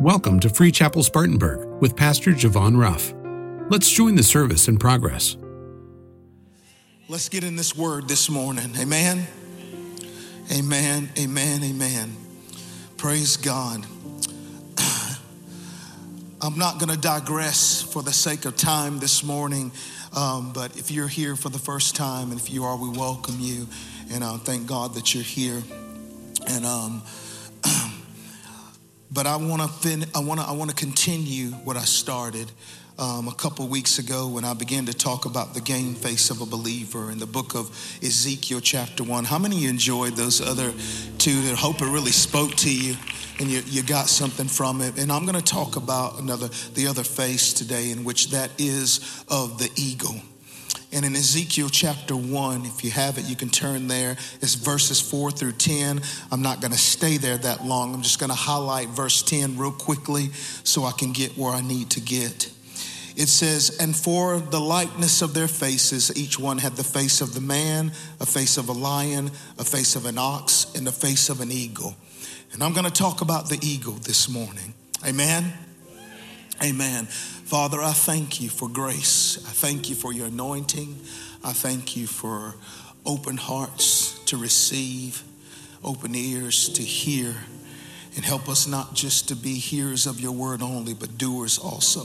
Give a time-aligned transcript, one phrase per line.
[0.00, 3.14] Welcome to Free Chapel Spartanburg with Pastor Javon Ruff.
[3.70, 5.38] Let's join the service in progress.
[7.08, 8.76] Let's get in this word this morning.
[8.78, 9.26] Amen.
[10.52, 11.08] Amen.
[11.18, 11.64] Amen.
[11.64, 12.14] Amen.
[12.98, 13.86] Praise God.
[16.42, 19.72] I'm not going to digress for the sake of time this morning,
[20.14, 23.36] um, but if you're here for the first time, and if you are, we welcome
[23.38, 23.66] you,
[24.12, 25.62] and uh, thank God that you're here.
[26.46, 27.02] And um,
[29.10, 32.50] but I want to fin- I want to I want to continue what I started
[32.98, 36.40] um, a couple weeks ago when I began to talk about the game face of
[36.40, 37.68] a believer in the book of
[38.02, 39.24] Ezekiel chapter one.
[39.24, 40.72] How many enjoyed those other
[41.18, 41.42] two?
[41.42, 42.96] That hope it really spoke to you
[43.38, 44.98] and you, you got something from it.
[44.98, 49.24] And I'm going to talk about another the other face today, in which that is
[49.28, 50.16] of the eagle.
[50.92, 54.12] And in Ezekiel chapter 1, if you have it, you can turn there.
[54.40, 56.00] It's verses 4 through 10.
[56.30, 57.94] I'm not going to stay there that long.
[57.94, 60.30] I'm just going to highlight verse 10 real quickly
[60.62, 62.52] so I can get where I need to get.
[63.16, 67.34] It says, And for the likeness of their faces, each one had the face of
[67.34, 71.28] the man, a face of a lion, a face of an ox, and the face
[71.28, 71.96] of an eagle.
[72.52, 74.74] And I'm going to talk about the eagle this morning.
[75.04, 75.52] Amen.
[76.62, 77.08] Amen.
[77.46, 79.38] Father, I thank you for grace.
[79.46, 80.98] I thank you for your anointing.
[81.44, 82.56] I thank you for
[83.04, 85.22] open hearts to receive,
[85.84, 87.36] open ears to hear,
[88.16, 92.02] and help us not just to be hearers of your word only, but doers also.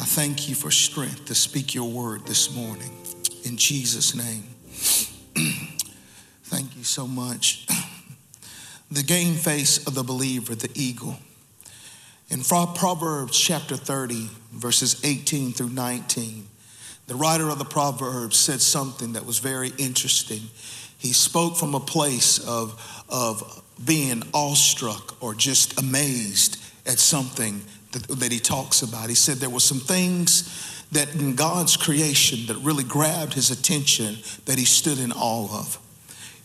[0.00, 2.90] I thank you for strength to speak your word this morning.
[3.44, 4.44] In Jesus' name.
[6.44, 7.66] thank you so much.
[8.90, 11.16] The game face of the believer, the eagle.
[12.32, 16.46] In Proverbs chapter 30, verses 18 through 19,
[17.06, 20.40] the writer of the Proverbs said something that was very interesting.
[20.96, 27.60] He spoke from a place of, of being awestruck or just amazed at something
[27.90, 29.10] that, that he talks about.
[29.10, 34.16] He said there were some things that in God's creation that really grabbed his attention
[34.46, 35.78] that he stood in awe of.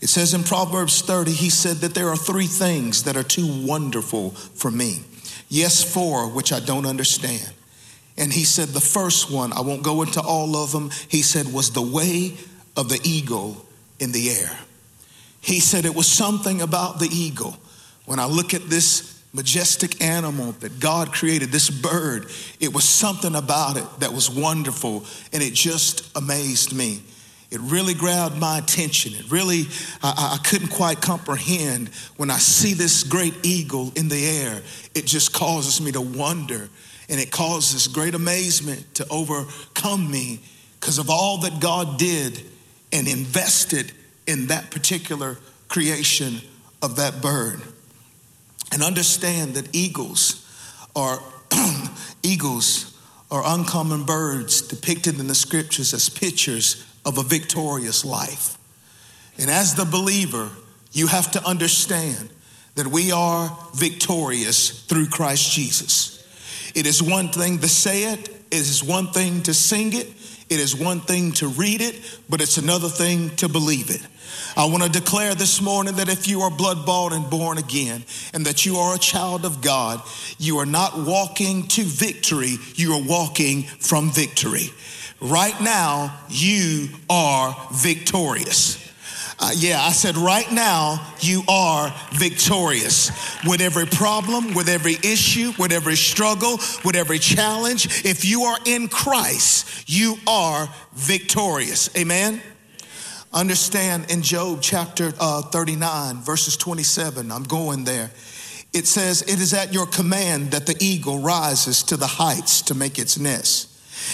[0.02, 3.64] It says in Proverbs 30, he said that there are three things that are too
[3.66, 5.00] wonderful for me.
[5.48, 7.52] Yes, four, which I don't understand.
[8.16, 11.52] And he said the first one, I won't go into all of them, he said
[11.52, 12.36] was the way
[12.76, 13.64] of the eagle
[13.98, 14.58] in the air.
[15.40, 17.56] He said it was something about the eagle.
[18.06, 22.26] When I look at this majestic animal that God created, this bird,
[22.60, 27.02] it was something about it that was wonderful and it just amazed me.
[27.50, 29.14] It really grabbed my attention.
[29.14, 29.64] It really,
[30.02, 31.88] I, I, couldn't quite comprehend
[32.18, 34.60] when I see this great eagle in the air.
[34.94, 36.68] It just causes me to wonder
[37.08, 40.40] and it causes great amazement to overcome me
[40.78, 42.42] because of all that God did
[42.92, 43.92] and invested
[44.26, 45.38] in that particular
[45.68, 46.42] creation
[46.82, 47.62] of that bird.
[48.72, 50.44] And understand that eagles
[50.94, 51.18] are
[52.22, 52.94] eagles
[53.30, 58.58] are uncommon birds depicted in the scriptures as pictures of a victorious life.
[59.38, 60.50] And as the believer,
[60.92, 62.28] you have to understand
[62.74, 66.72] that we are victorious through Christ Jesus.
[66.74, 70.06] It is one thing to say it, it is one thing to sing it,
[70.50, 74.06] it is one thing to read it, but it's another thing to believe it.
[74.54, 78.04] I want to declare this morning that if you are blood bought and born again,
[78.34, 80.02] and that you are a child of God,
[80.36, 84.68] you are not walking to victory, you are walking from victory.
[85.20, 88.84] Right now, you are victorious.
[89.40, 93.10] Uh, yeah, I said right now, you are victorious.
[93.46, 98.58] With every problem, with every issue, with every struggle, with every challenge, if you are
[98.64, 101.88] in Christ, you are victorious.
[101.96, 102.42] Amen?
[103.32, 108.10] Understand in Job chapter uh, 39, verses 27, I'm going there.
[108.72, 112.74] It says, It is at your command that the eagle rises to the heights to
[112.74, 113.67] make its nest.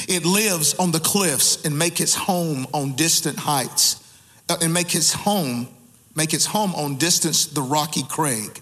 [0.09, 4.01] It lives on the cliffs and make its home on distant heights,
[4.49, 5.69] uh, and make its home,
[6.15, 8.61] make its home on distance the rocky crag.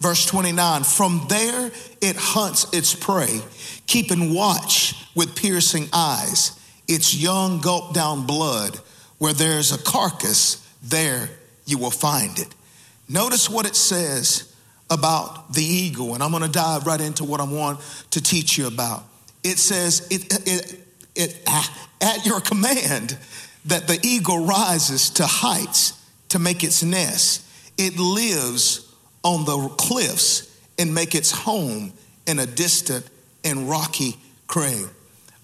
[0.00, 1.70] Verse 29, from there
[2.00, 3.40] it hunts its prey,
[3.86, 6.60] keeping watch with piercing eyes.
[6.86, 8.78] Its young gulp down blood.
[9.16, 11.30] Where there's a carcass, there
[11.64, 12.48] you will find it.
[13.08, 14.54] Notice what it says
[14.90, 17.80] about the eagle, and I'm going to dive right into what I want
[18.10, 19.04] to teach you about
[19.44, 20.80] it says, it, it,
[21.14, 23.16] it, ah, at your command,
[23.66, 25.92] that the eagle rises to heights
[26.30, 27.46] to make its nest.
[27.78, 28.92] It lives
[29.22, 31.92] on the cliffs and make its home
[32.26, 33.08] in a distant
[33.44, 34.88] and rocky crag.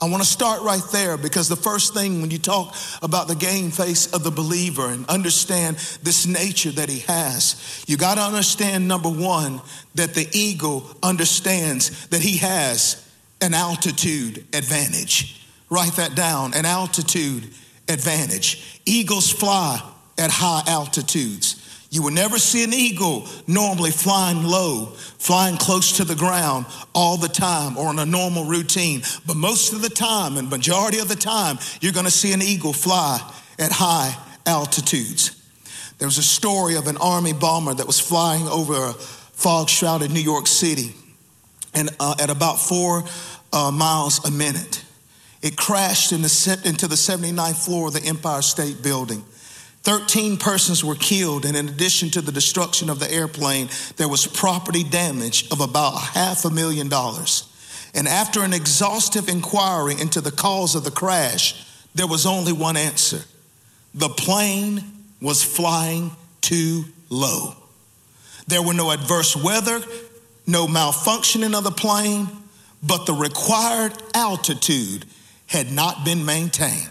[0.02, 3.34] I want to start right there because the first thing when you talk about the
[3.34, 8.22] game face of the believer and understand this nature that he has, you got to
[8.22, 9.60] understand number one,
[9.94, 13.06] that the eagle understands that he has
[13.40, 15.46] an altitude advantage.
[15.70, 17.44] Write that down an altitude
[17.88, 18.80] advantage.
[18.84, 19.80] Eagles fly
[20.18, 21.56] at high altitudes.
[21.90, 24.86] You will never see an eagle normally flying low,
[25.18, 29.02] flying close to the ground all the time or in a normal routine.
[29.26, 32.42] But most of the time, and majority of the time, you're going to see an
[32.42, 33.18] eagle fly
[33.58, 34.16] at high
[34.46, 35.36] altitudes.
[35.98, 40.12] There was a story of an army bomber that was flying over a fog shrouded
[40.12, 40.94] New York City
[41.74, 43.04] and uh, at about four
[43.52, 44.84] uh, miles a minute.
[45.42, 49.24] It crashed in the, into the 79th floor of the Empire State Building.
[49.82, 54.26] 13 persons were killed, and in addition to the destruction of the airplane, there was
[54.26, 57.46] property damage of about half a million dollars.
[57.94, 62.76] And after an exhaustive inquiry into the cause of the crash, there was only one
[62.76, 63.22] answer
[63.94, 64.84] the plane
[65.20, 67.54] was flying too low.
[68.46, 69.80] There were no adverse weather,
[70.46, 72.28] no malfunctioning of the plane,
[72.82, 75.04] but the required altitude
[75.46, 76.90] had not been maintained.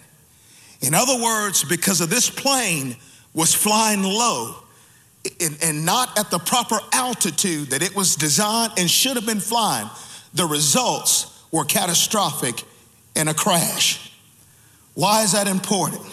[0.82, 2.96] In other words, because of this plane
[3.34, 4.56] was flying low
[5.42, 9.40] and, and not at the proper altitude that it was designed and should have been
[9.40, 9.90] flying,
[10.34, 12.64] the results were catastrophic
[13.16, 14.14] and a crash.
[14.94, 16.06] Why is that important?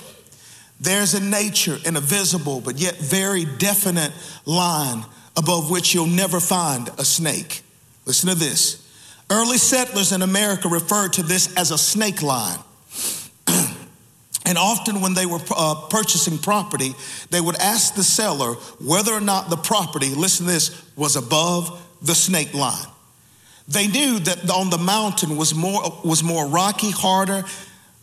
[0.81, 4.12] There's a nature and a visible but yet very definite
[4.44, 5.05] line
[5.37, 7.62] above which you'll never find a snake.
[8.06, 8.83] Listen to this.
[9.31, 12.59] Early settlers in America referred to this as a snake line.
[14.49, 16.94] And often, when they were uh, purchasing property,
[17.31, 21.85] they would ask the seller whether or not the property, listen to this, was above
[22.00, 22.87] the snake line.
[23.67, 27.44] They knew that on the mountain was more, was more rocky, harder,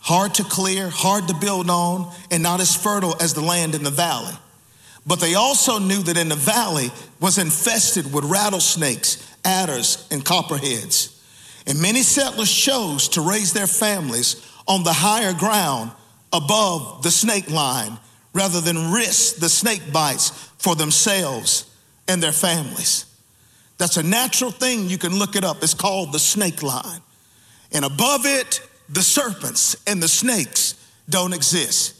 [0.00, 3.82] hard to clear, hard to build on, and not as fertile as the land in
[3.82, 4.34] the valley.
[5.06, 6.90] But they also knew that in the valley
[7.20, 11.10] was infested with rattlesnakes, adders, and copperheads.
[11.66, 15.92] And many settlers chose to raise their families on the higher ground
[16.32, 17.98] above the snake line
[18.32, 21.70] rather than risk the snake bites for themselves
[22.08, 23.06] and their families.
[23.78, 24.88] That's a natural thing.
[24.88, 25.62] You can look it up.
[25.62, 27.00] It's called the snake line.
[27.72, 30.74] And above it, the serpents and the snakes
[31.08, 31.94] don't exist.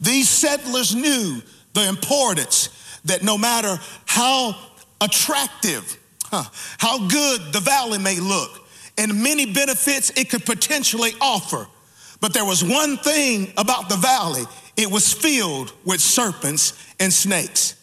[0.00, 1.42] These settlers knew
[1.74, 2.68] the importance
[3.04, 4.56] that no matter how
[5.00, 6.44] attractive, huh,
[6.78, 8.60] how good the valley may look,
[8.98, 11.66] and many benefits it could potentially offer,
[12.20, 14.44] but there was one thing about the valley
[14.76, 17.76] it was filled with serpents and snakes.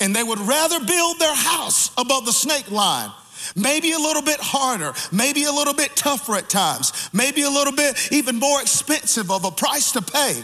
[0.00, 3.10] And they would rather build their house above the snake line.
[3.56, 7.72] Maybe a little bit harder, maybe a little bit tougher at times, maybe a little
[7.72, 10.42] bit even more expensive of a price to pay.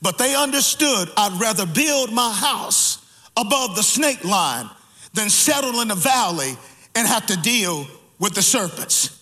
[0.00, 3.04] But they understood I'd rather build my house
[3.36, 4.68] above the snake line
[5.14, 6.56] than settle in the valley
[6.94, 7.86] and have to deal
[8.18, 9.14] with the serpents.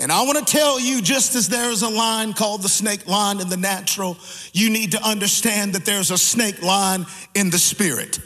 [0.00, 3.40] And I want to tell you just as there's a line called the snake line
[3.40, 4.16] in the natural,
[4.52, 7.04] you need to understand that there's a snake line
[7.34, 8.20] in the spirit.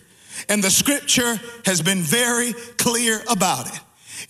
[0.49, 3.81] And the scripture has been very clear about it.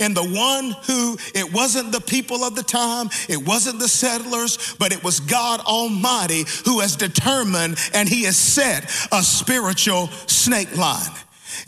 [0.03, 4.75] And the one who, it wasn't the people of the time, it wasn't the settlers,
[4.81, 10.77] but it was God Almighty who has determined and He has set a spiritual snake
[10.77, 11.13] line.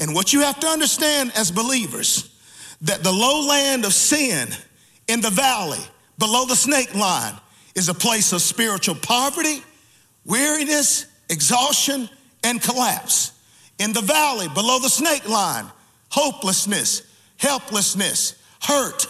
[0.01, 2.29] And what you have to understand as believers,
[2.81, 4.49] that the lowland of sin
[5.07, 5.79] in the valley
[6.19, 7.35] below the snake line
[7.77, 9.63] is a place of spiritual poverty,
[10.25, 12.09] weariness, exhaustion,
[12.43, 13.31] and collapse.
[13.79, 15.67] In the valley below the snake line,
[16.09, 17.03] hopelessness,
[17.39, 19.07] helplessness, hurt,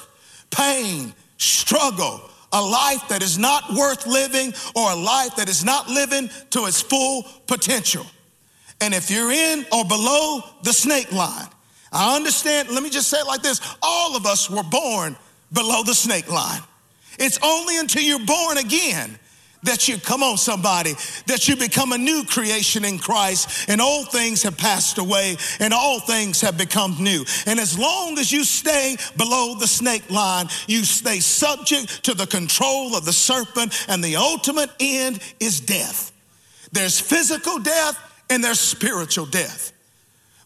[0.51, 2.21] pain, struggle,
[2.53, 6.67] a life that is not worth living or a life that is not living to
[6.67, 8.07] its full potential.
[8.81, 11.49] And if you're in or below the snake line,
[11.93, 15.17] I understand, let me just say it like this all of us were born
[15.53, 16.61] below the snake line.
[17.19, 19.19] It's only until you're born again
[19.65, 20.95] that you, come on, somebody,
[21.27, 25.75] that you become a new creation in Christ and old things have passed away and
[25.75, 27.25] all things have become new.
[27.47, 32.27] And as long as you stay below the snake line, you stay subject to the
[32.27, 36.13] control of the serpent, and the ultimate end is death.
[36.73, 37.99] There's physical death
[38.31, 39.73] and there's spiritual death.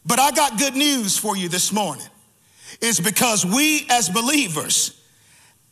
[0.04, 2.06] But I got good news for you this morning.
[2.80, 4.98] It's because we as believers,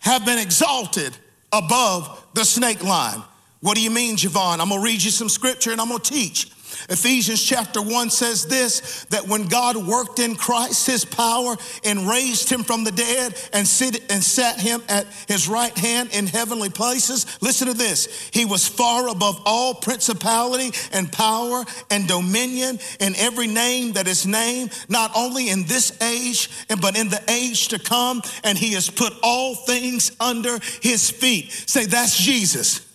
[0.06, 1.16] have been exalted
[1.52, 3.22] above the snake line.
[3.60, 4.60] What do you mean, Javon?
[4.60, 6.50] I'm gonna read you some scripture and I'm gonna teach.
[6.88, 12.50] Ephesians chapter 1 says this that when God worked in Christ his power and raised
[12.50, 16.70] him from the dead and, sit, and sat him at his right hand in heavenly
[16.70, 18.30] places, listen to this.
[18.32, 24.26] He was far above all principality and power and dominion and every name that is
[24.26, 28.22] named, not only in this age, but in the age to come.
[28.44, 31.50] And he has put all things under his feet.
[31.50, 32.85] Say, that's Jesus.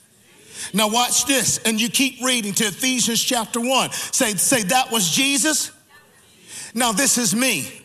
[0.73, 3.91] Now watch this, and you keep reading to Ephesians chapter 1.
[3.91, 5.71] Say, say that was Jesus.
[6.73, 7.80] Now this is me.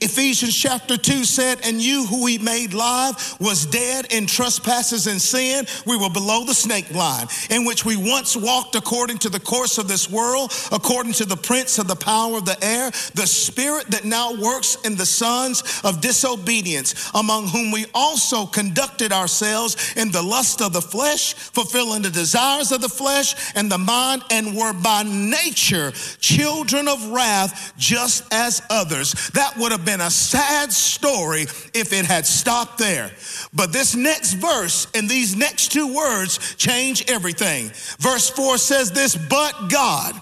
[0.00, 5.20] Ephesians chapter 2 said, And you who he made live was dead in trespasses and
[5.20, 5.66] sin.
[5.86, 9.76] We were below the snake line, in which we once walked according to the course
[9.76, 13.88] of this world, according to the prince of the power of the air, the spirit
[13.88, 20.12] that now works in the sons of disobedience, among whom we also conducted ourselves in
[20.12, 24.56] the lust of the flesh, fulfilling the desires of the flesh and the mind, and
[24.56, 25.90] were by nature
[26.20, 29.12] children of wrath, just as others.
[29.30, 33.10] That would have been a sad story if it had stopped there.
[33.54, 37.70] But this next verse and these next two words change everything.
[37.98, 40.20] Verse 4 says this, but God.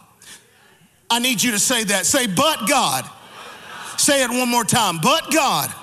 [1.11, 2.07] I need you to say that.
[2.07, 3.11] Say, but God.
[3.97, 5.01] Say it one more time.
[5.03, 5.75] But God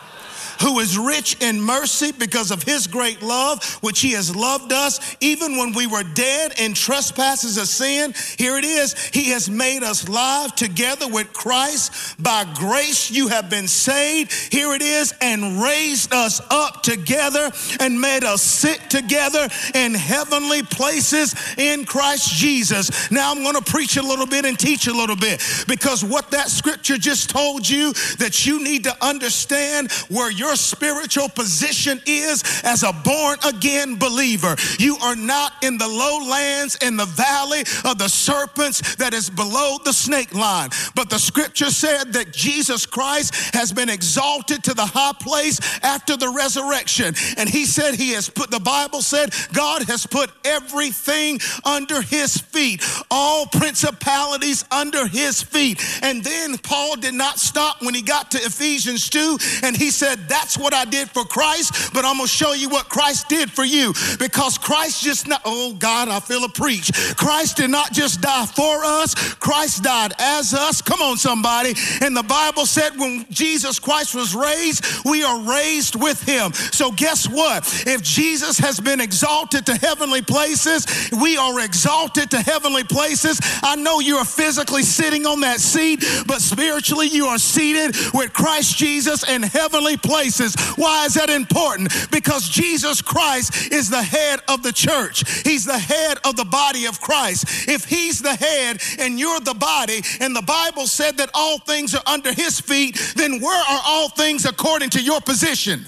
[0.64, 5.16] who is rich in mercy because of his great love, which he has loved us,
[5.20, 8.14] even when we were dead in trespasses of sin.
[8.38, 8.94] Here it is.
[9.10, 12.16] He has made us live together with Christ.
[12.22, 14.32] By grace you have been saved.
[14.54, 17.52] Here it is, and raised us up together
[17.82, 23.12] and made us sit together in heavenly places in Christ Jesus.
[23.12, 26.32] Now I'm going to preach a little bit and teach a little bit because what
[26.32, 32.00] that scripture just told you that you need to understand where you're your spiritual position
[32.06, 34.56] is as a born again believer.
[34.78, 39.78] You are not in the lowlands in the valley of the serpents that is below
[39.84, 40.70] the snake line.
[40.94, 46.16] But the scripture said that Jesus Christ has been exalted to the high place after
[46.18, 47.16] the resurrection.
[47.38, 52.38] And he said he has put, the Bible said, God has put everything under his
[52.38, 55.82] feet, all principalities under his feet.
[56.04, 60.30] And then Paul did not stop when he got to Ephesians 2 and he said,
[60.30, 63.50] That that's what I did for Christ, but I'm gonna show you what Christ did
[63.50, 66.92] for you because Christ just not, oh God, I feel a preach.
[67.16, 70.82] Christ did not just die for us, Christ died as us.
[70.82, 71.76] Come on, somebody.
[72.02, 76.52] And the Bible said when Jesus Christ was raised, we are raised with him.
[76.52, 77.64] So, guess what?
[77.88, 83.40] If Jesus has been exalted to heavenly places, we are exalted to heavenly places.
[83.64, 88.34] I know you are physically sitting on that seat, but spiritually you are seated with
[88.34, 90.56] Christ Jesus in heavenly places places.
[90.76, 91.94] Why is that important?
[92.12, 96.86] Because Jesus Christ is the head of the church, He's the head of the body
[96.86, 97.70] of Christ.
[97.70, 101.94] If He's the head and you're the body, and the Bible said that all things
[101.96, 105.86] are under His feet, then where are all things according to your position?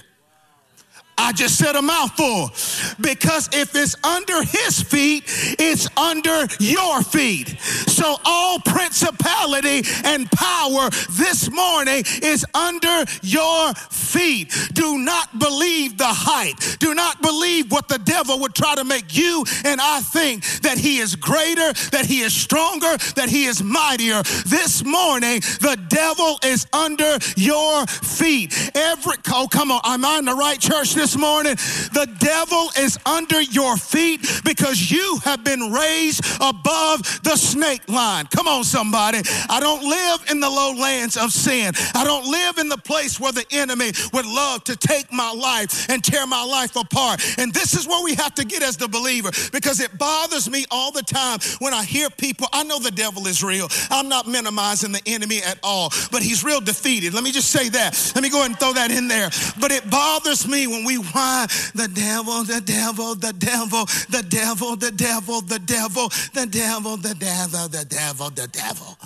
[1.17, 2.51] I just said a mouthful.
[2.99, 5.23] Because if it's under his feet,
[5.59, 7.59] it's under your feet.
[7.87, 14.53] So all principality and power this morning is under your feet.
[14.73, 16.57] Do not believe the hype.
[16.79, 20.77] Do not believe what the devil would try to make you and I think that
[20.77, 24.21] he is greater, that he is stronger, that he is mightier.
[24.45, 28.71] This morning, the devil is under your feet.
[28.75, 31.53] Every, oh, come on, am I in the right church this this morning.
[31.93, 38.25] The devil is under your feet because you have been raised above the snake line.
[38.25, 39.19] Come on, somebody.
[39.47, 41.73] I don't live in the lowlands of sin.
[41.93, 45.87] I don't live in the place where the enemy would love to take my life
[45.91, 47.21] and tear my life apart.
[47.37, 50.65] And this is where we have to get as the believer because it bothers me
[50.71, 52.47] all the time when I hear people.
[52.51, 53.67] I know the devil is real.
[53.91, 57.13] I'm not minimizing the enemy at all, but he's real defeated.
[57.13, 58.11] Let me just say that.
[58.15, 59.29] Let me go ahead and throw that in there.
[59.61, 64.75] But it bothers me when we why the devil, the devil, the devil, the devil,
[64.75, 68.97] the devil, the devil, the devil, the devil, the devil, the devil.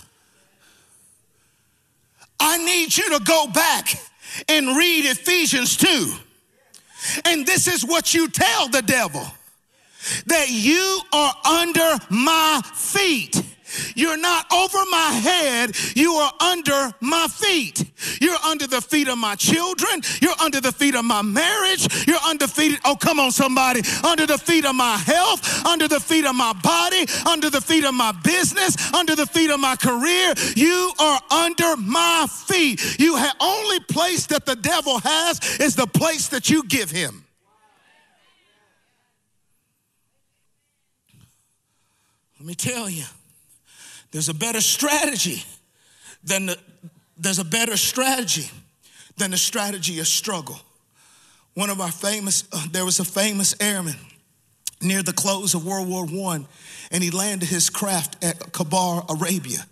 [2.40, 3.94] I need you to go back
[4.48, 6.14] and read Ephesians 2.
[7.26, 9.26] And this is what you tell the devil
[10.28, 13.42] that you are under my feet.
[13.96, 17.84] You're not over my head, you are under my feet.
[18.22, 22.24] You're under the feet of my children, you're under the feet of my marriage, you're
[22.28, 26.26] under feet, oh, come on, somebody, under the feet of my health, under the feet
[26.26, 30.34] of my body, under the feet of my business, under the feet of my career.
[30.56, 33.00] You are under my feet.
[33.00, 37.26] You have only place that the devil has is the place that you give him.
[42.40, 43.04] Let me tell you
[44.12, 45.44] There's a better strategy
[46.24, 46.58] than the,
[47.18, 48.50] there's a better strategy
[49.18, 50.60] than the strategy of struggle.
[51.54, 53.96] One of our famous, uh, there was a famous airman
[54.82, 56.46] near the close of World War I,
[56.92, 59.66] and he landed his craft at Kabar, Arabia.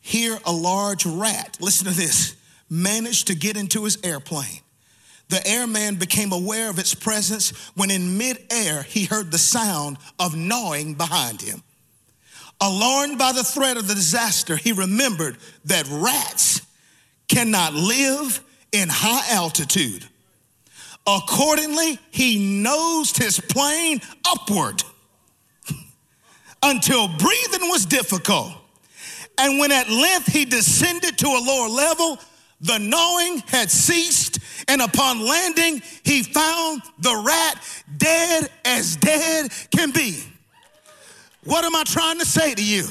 [0.00, 2.36] Here, a large rat, listen to this,
[2.68, 4.60] managed to get into his airplane.
[5.28, 10.36] The airman became aware of its presence when in midair he heard the sound of
[10.36, 11.62] gnawing behind him.
[12.60, 15.36] Alarmed by the threat of the disaster, he remembered
[15.66, 16.62] that rats
[17.28, 20.04] cannot live in high altitude.
[21.06, 24.82] Accordingly, he nosed his plane upward
[26.62, 28.52] until breathing was difficult.
[29.38, 32.18] And when at length he descended to a lower level,
[32.60, 39.92] the gnawing had ceased, and upon landing, he found the rat dead as dead can
[39.92, 40.24] be.
[41.48, 42.84] What am I trying to say to you?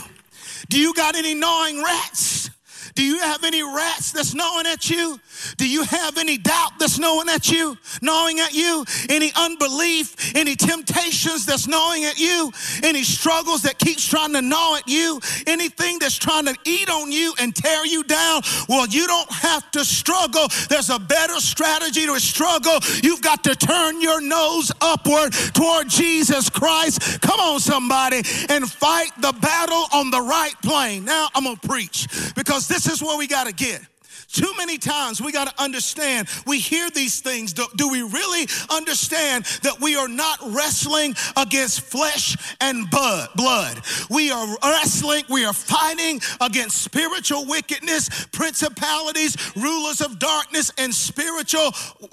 [0.68, 2.50] Do you got any gnawing rats?
[2.96, 5.20] Do you have any rats that's gnawing at you?
[5.58, 8.86] Do you have any doubt that's gnawing at you, gnawing at you?
[9.10, 12.52] Any unbelief, any temptations that's gnawing at you?
[12.84, 15.20] Any struggles that keeps trying to gnaw at you?
[15.46, 18.42] Anything that's trying to eat on you and tear you down?
[18.68, 20.48] Well, you don't have to struggle.
[20.70, 22.80] There's a better strategy to struggle.
[23.04, 27.22] You've got to turn your nose upward toward Jesus Christ.
[27.22, 31.06] Come on, somebody, and fight the battle on the right plane.
[31.06, 33.82] Now I'm gonna preach because this is where we gotta get.
[34.32, 37.54] Too many times we got to understand, we hear these things.
[37.54, 43.82] Do, do, we really understand that we are not wrestling against flesh and blood?
[44.10, 51.72] We are wrestling, we are fighting against spiritual wickedness, principalities, rulers of darkness, and spiritual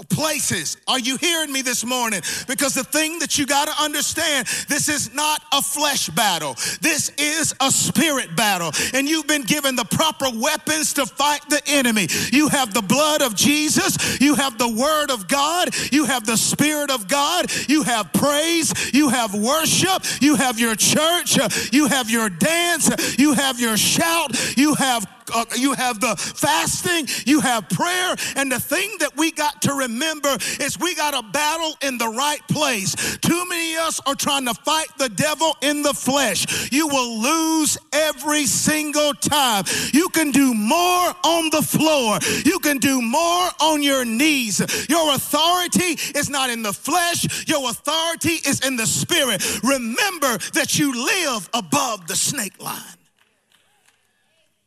[0.09, 0.77] places.
[0.87, 2.23] Are you hearing me this morning?
[2.47, 7.11] Because the thing that you got to understand, this is not a flesh battle, this
[7.19, 8.71] is a spirit battle.
[8.95, 12.04] And you've been given the proper weapons to fight the enemy.
[12.33, 14.21] You have the blood of Jesus.
[14.21, 15.75] You have the word of God.
[15.93, 17.47] You have the spirit of God.
[17.69, 18.93] You have praise.
[18.95, 20.05] You have worship.
[20.21, 21.39] You have your church.
[21.73, 23.19] You have your dance.
[23.19, 24.57] You have your shout.
[24.57, 29.31] You have uh, you have the fasting, you have prayer, and the thing that we
[29.31, 32.95] got to remember is we got to battle in the right place.
[33.19, 36.73] Too many of us are trying to fight the devil in the flesh.
[36.73, 39.65] You will lose every single time.
[39.93, 42.19] You can do more on the floor.
[42.45, 44.61] You can do more on your knees.
[44.89, 47.49] Your authority is not in the flesh.
[47.49, 49.63] Your authority is in the spirit.
[49.63, 52.83] Remember that you live above the snake line.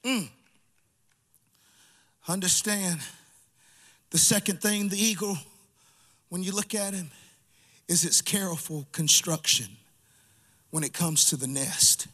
[0.03, 0.29] Mm.
[2.27, 2.99] Understand
[4.09, 5.37] the second thing, the eagle,
[6.29, 7.09] when you look at him,
[7.87, 9.67] is its careful construction
[10.71, 12.07] when it comes to the nest.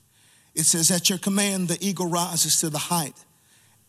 [0.56, 3.16] It says, At your command, the eagle rises to the height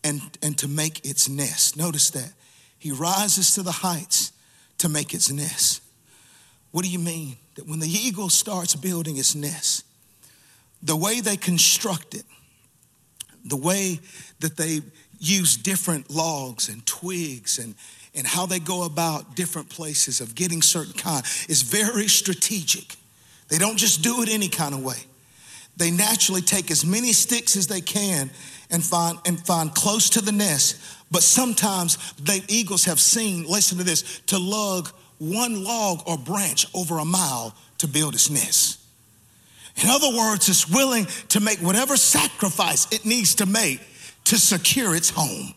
[0.02, 1.76] and, and to make its nest.
[1.76, 2.32] Notice that.
[2.78, 4.32] He rises to the heights
[4.78, 5.82] to make its nest.
[6.70, 7.36] What do you mean?
[7.54, 9.84] That when the eagle starts building its nest,
[10.82, 12.24] the way they construct it,
[13.44, 14.00] the way
[14.40, 14.80] that they
[15.24, 17.74] use different logs and twigs and,
[18.14, 22.96] and how they go about different places of getting certain kind is very strategic.
[23.48, 24.98] They don't just do it any kind of way.
[25.76, 28.30] They naturally take as many sticks as they can
[28.70, 30.80] and find and find close to the nest.
[31.10, 36.66] But sometimes the eagles have seen, listen to this, to lug one log or branch
[36.74, 38.80] over a mile to build its nest.
[39.82, 43.80] In other words, it's willing to make whatever sacrifice it needs to make
[44.24, 45.54] to secure its home.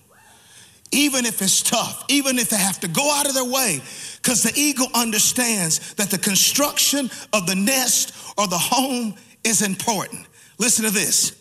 [0.92, 3.82] Even if it's tough, even if they have to go out of their way,
[4.22, 10.26] because the eagle understands that the construction of the nest or the home is important.
[10.58, 11.34] Listen to this.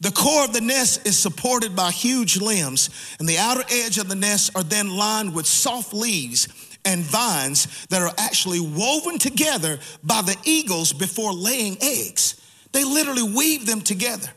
[0.00, 4.08] The core of the nest is supported by huge limbs, and the outer edge of
[4.08, 6.48] the nest are then lined with soft leaves
[6.84, 12.40] and vines that are actually woven together by the eagles before laying eggs.
[12.72, 14.30] They literally weave them together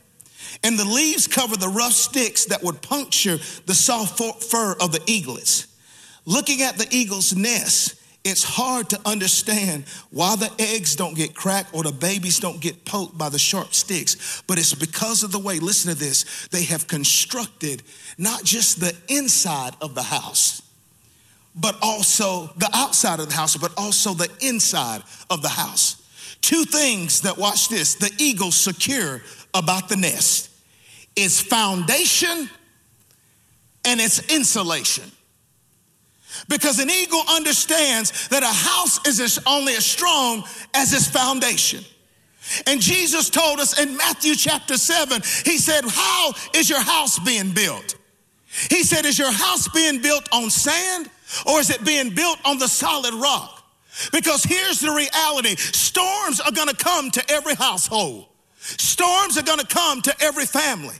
[0.62, 5.02] and the leaves cover the rough sticks that would puncture the soft fur of the
[5.06, 5.66] eaglets.
[6.26, 11.74] Looking at the eagle's nest, it's hard to understand why the eggs don't get cracked
[11.74, 14.42] or the babies don't get poked by the sharp sticks.
[14.46, 17.82] But it's because of the way, listen to this, they have constructed
[18.16, 20.62] not just the inside of the house,
[21.54, 26.00] but also the outside of the house, but also the inside of the house.
[26.40, 29.20] Two things that, watch this, the eagle secure
[29.54, 30.50] about the nest
[31.16, 32.50] its foundation
[33.84, 35.04] and its insulation.
[36.48, 40.42] Because an eagle understands that a house is only as strong
[40.74, 41.84] as its foundation.
[42.66, 47.52] And Jesus told us in Matthew chapter 7, He said, How is your house being
[47.52, 47.94] built?
[48.70, 51.08] He said, Is your house being built on sand
[51.46, 53.62] or is it being built on the solid rock?
[54.12, 58.26] Because here's the reality storms are gonna come to every household,
[58.64, 60.96] storms are gonna come to every family.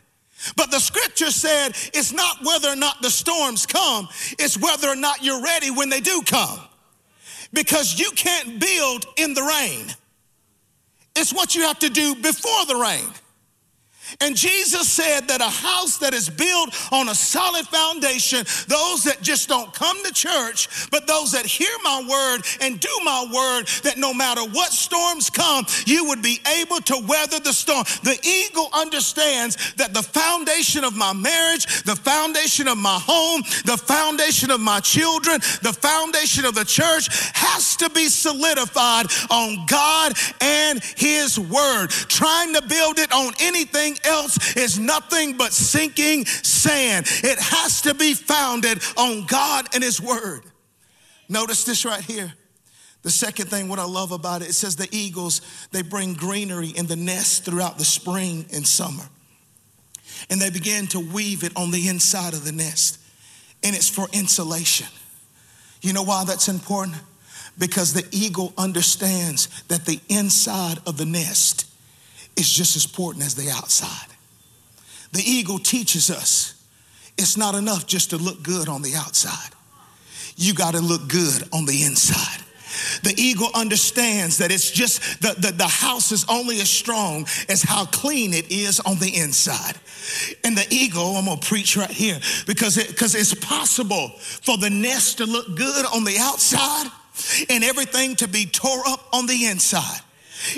[0.56, 4.96] But the scripture said it's not whether or not the storms come, it's whether or
[4.96, 6.60] not you're ready when they do come.
[7.52, 9.86] Because you can't build in the rain.
[11.16, 13.08] It's what you have to do before the rain.
[14.20, 19.18] And Jesus said that a house that is built on a solid foundation, those that
[19.22, 23.66] just don't come to church, but those that hear my word and do my word,
[23.82, 27.84] that no matter what storms come, you would be able to weather the storm.
[28.02, 33.76] The eagle understands that the foundation of my marriage, the foundation of my home, the
[33.76, 40.12] foundation of my children, the foundation of the church has to be solidified on God
[40.40, 41.90] and His word.
[41.90, 47.06] Trying to build it on anything else is nothing but sinking sand.
[47.08, 50.42] It has to be founded on God and His Word.
[51.28, 52.32] Notice this right here.
[53.02, 56.68] The second thing, what I love about it, it says the eagles, they bring greenery
[56.68, 59.04] in the nest throughout the spring and summer.
[60.30, 62.98] And they begin to weave it on the inside of the nest.
[63.62, 64.86] And it's for insulation.
[65.82, 66.96] You know why that's important?
[67.58, 71.66] Because the eagle understands that the inside of the nest
[72.36, 74.08] is just as important as the outside.
[75.12, 76.54] The eagle teaches us
[77.16, 79.50] it's not enough just to look good on the outside,
[80.36, 82.40] you got to look good on the inside.
[83.02, 87.62] The eagle understands that it's just the, the, the, house is only as strong as
[87.62, 89.76] how clean it is on the inside.
[90.42, 94.70] And the eagle, I'm gonna preach right here because it, because it's possible for the
[94.70, 96.90] nest to look good on the outside
[97.48, 100.00] and everything to be tore up on the inside.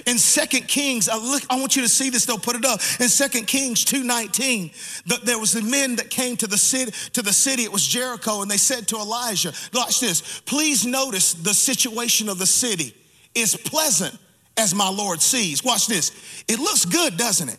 [0.06, 2.80] In Second Kings, I, look, I want you to see this, they'll put it up.
[3.00, 7.22] In Second Kings 2.19, the, there was the men that came to the city, to
[7.22, 11.54] the city, it was Jericho, and they said to Elijah, watch this, please notice the
[11.54, 12.94] situation of the city
[13.34, 14.16] is pleasant
[14.56, 15.62] as my Lord sees.
[15.62, 16.12] Watch this.
[16.48, 17.58] It looks good, doesn't it?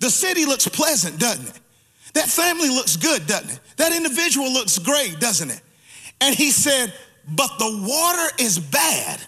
[0.00, 1.60] The city looks pleasant, doesn't it?
[2.14, 3.60] That family looks good, doesn't it?
[3.76, 5.60] That individual looks great, doesn't it?
[6.20, 6.92] And he said,
[7.28, 9.20] but the water is bad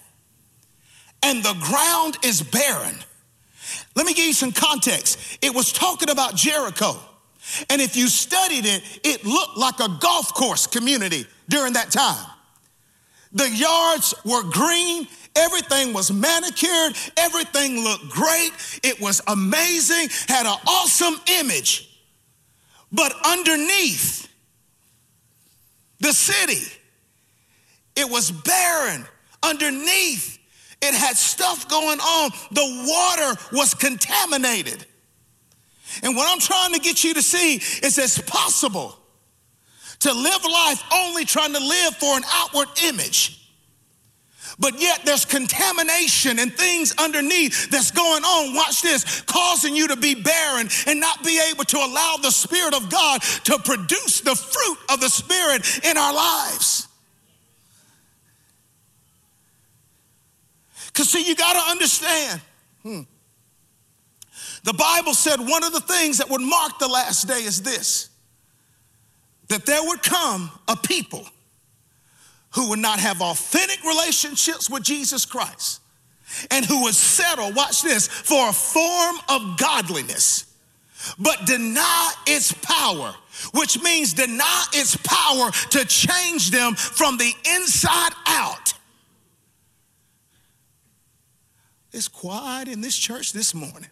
[1.23, 2.97] and the ground is barren.
[3.95, 5.39] Let me give you some context.
[5.43, 6.97] It was talking about Jericho.
[7.71, 12.27] And if you studied it, it looked like a golf course community during that time.
[13.33, 18.51] The yards were green, everything was manicured, everything looked great,
[18.83, 21.85] it was amazing, had an awesome image.
[22.91, 24.29] But underneath
[26.01, 26.73] the city,
[27.97, 29.05] it was barren.
[29.43, 30.38] Underneath,
[30.81, 32.31] it had stuff going on.
[32.53, 34.85] The water was contaminated.
[36.03, 38.97] And what I'm trying to get you to see is it's possible
[40.01, 43.35] to live life only trying to live for an outward image.
[44.61, 48.55] But yet there's contamination and things underneath that's going on.
[48.55, 52.75] Watch this, causing you to be barren and not be able to allow the Spirit
[52.75, 56.88] of God to produce the fruit of the Spirit in our lives.
[60.99, 62.41] Because, see, you got to understand.
[62.83, 63.03] Hmm.
[64.65, 68.11] The Bible said one of the things that would mark the last day is this
[69.47, 71.25] that there would come a people
[72.57, 75.81] who would not have authentic relationships with Jesus Christ
[76.51, 80.53] and who would settle, watch this, for a form of godliness,
[81.17, 83.15] but deny its power,
[83.55, 88.68] which means deny its power to change them from the inside out.
[91.93, 93.91] It's quiet in this church this morning.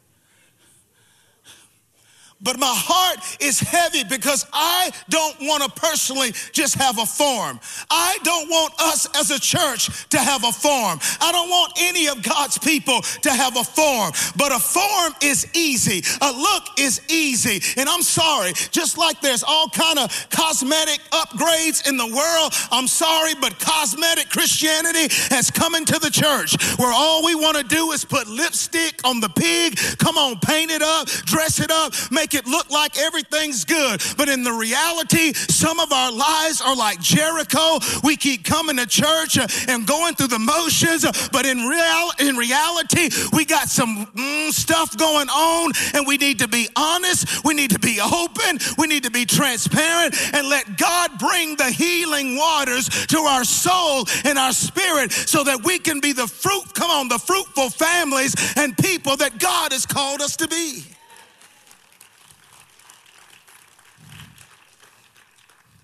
[2.41, 7.59] But my heart is heavy because I don't want to personally just have a form.
[7.91, 11.01] I don't want us as a church to have a form.
[11.21, 14.13] I don't want any of God's people to have a form.
[14.37, 16.03] But a form is easy.
[16.21, 17.63] A look is easy.
[17.81, 22.87] And I'm sorry, just like there's all kind of cosmetic upgrades in the world, I'm
[22.87, 27.93] sorry, but cosmetic Christianity has come into the church where all we want to do
[27.93, 29.79] is put lipstick on the pig.
[29.99, 34.03] Come on, paint it up, dress it up, make make it look like everything's good.
[34.17, 37.79] But in the reality, some of our lives are like Jericho.
[38.03, 43.11] We keep coming to church and going through the motions, but in, real, in reality,
[43.33, 47.45] we got some mm, stuff going on and we need to be honest.
[47.45, 48.59] We need to be open.
[48.77, 54.05] We need to be transparent and let God bring the healing waters to our soul
[54.25, 58.35] and our spirit so that we can be the fruit, come on, the fruitful families
[58.57, 60.96] and people that God has called us to be.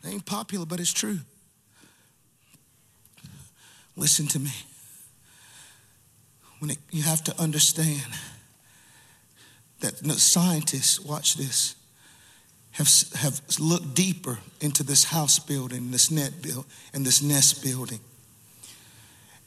[0.05, 1.19] It ain't popular, but it's true.
[3.97, 4.51] Listen to me.
[6.59, 8.03] When it, you have to understand
[9.81, 11.75] that scientists, watch this,
[12.73, 18.01] have, have looked deeper into this house building, this net build, and this nest building.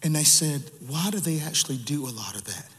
[0.03, 2.69] And they said, why do they actually do a lot of that?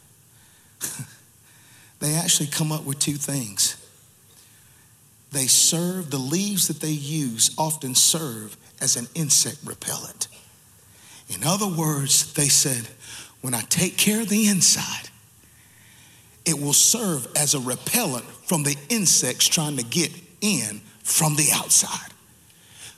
[1.99, 3.75] they actually come up with two things.
[5.31, 10.27] They serve, the leaves that they use often serve as an insect repellent.
[11.29, 12.87] In other words, they said,
[13.41, 15.09] when I take care of the inside,
[16.45, 21.49] it will serve as a repellent from the insects trying to get in from the
[21.53, 22.11] outside.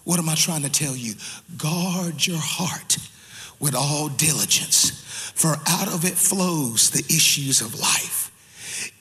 [0.03, 1.15] What am I trying to tell you?
[1.57, 2.97] Guard your heart
[3.59, 4.91] with all diligence,
[5.35, 8.31] for out of it flows the issues of life.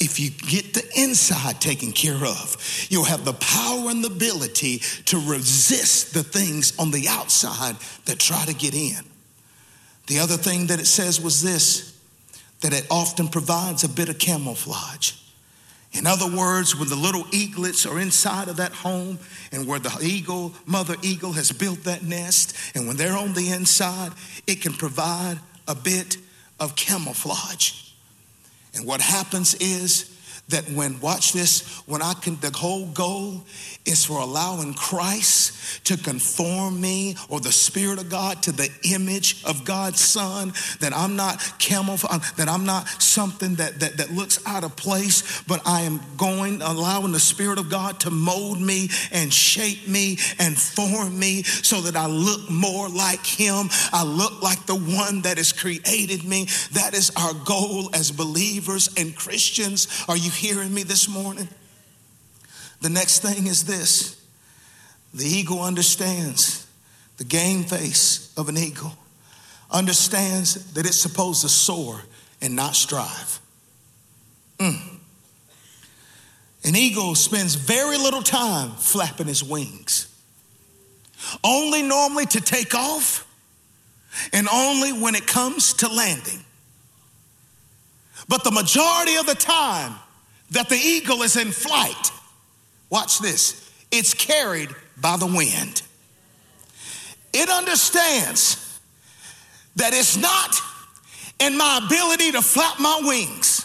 [0.01, 2.57] If you get the inside taken care of,
[2.89, 8.21] you'll have the power and the ability to resist the things on the outside that
[8.21, 9.05] try to get in.
[10.07, 11.97] The other thing that it says was this
[12.61, 15.13] that it often provides a bit of camouflage.
[15.93, 19.19] In other words, when the little eaglets are inside of that home
[19.53, 23.51] and where the eagle, mother eagle, has built that nest, and when they're on the
[23.51, 24.13] inside,
[24.47, 26.17] it can provide a bit
[26.61, 27.88] of camouflage.
[28.79, 30.18] And what happens is
[30.49, 33.43] that when, watch this, when I can, the whole goal
[33.85, 39.43] is for allowing Christ to conform me or the Spirit of God to the image
[39.45, 44.11] of God's Son, that I'm not camouflage, uh, that I'm not something that, that, that
[44.13, 48.61] looks out of place, but I am going, allowing the Spirit of God to mold
[48.61, 53.69] me and shape me and form me so that I look more like Him.
[53.93, 56.47] I look like the one that has created me.
[56.73, 59.89] That is our goal as believers and Christians.
[60.09, 61.49] Are you hearing me this morning?
[62.81, 64.25] The next thing is this
[65.13, 66.67] the eagle understands,
[67.17, 68.93] the game face of an eagle
[69.71, 72.01] understands that it's supposed to soar
[72.41, 73.41] and not strive.
[74.59, 74.99] Mm.
[76.65, 80.07] An eagle spends very little time flapping his wings,
[81.45, 83.27] only normally to take off
[84.33, 86.45] and only when it comes to landing.
[88.29, 89.95] But the majority of the time,
[90.51, 92.11] that the eagle is in flight,
[92.91, 95.83] watch this, it's carried by the wind.
[97.33, 98.81] It understands
[99.77, 100.57] that it's not
[101.39, 103.65] in my ability to flap my wings,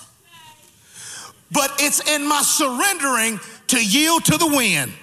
[1.52, 4.93] but it's in my surrendering to yield to the wind.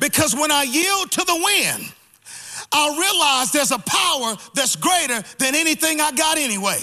[0.00, 1.92] Because when I yield to the wind,
[2.72, 6.78] I realize there's a power that's greater than anything I got anyway.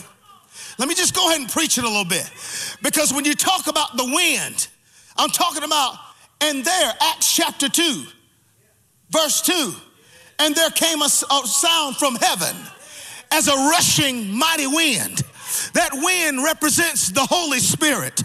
[0.80, 2.32] Let me just go ahead and preach it a little bit.
[2.82, 4.70] Because when you talk about the wind,
[5.18, 5.96] I'm talking about,
[6.40, 8.06] and there, Acts chapter 2,
[9.10, 9.74] verse 2,
[10.40, 12.56] and there came a, a sound from heaven
[13.30, 15.22] as a rushing mighty wind.
[15.74, 18.24] That wind represents the Holy Spirit.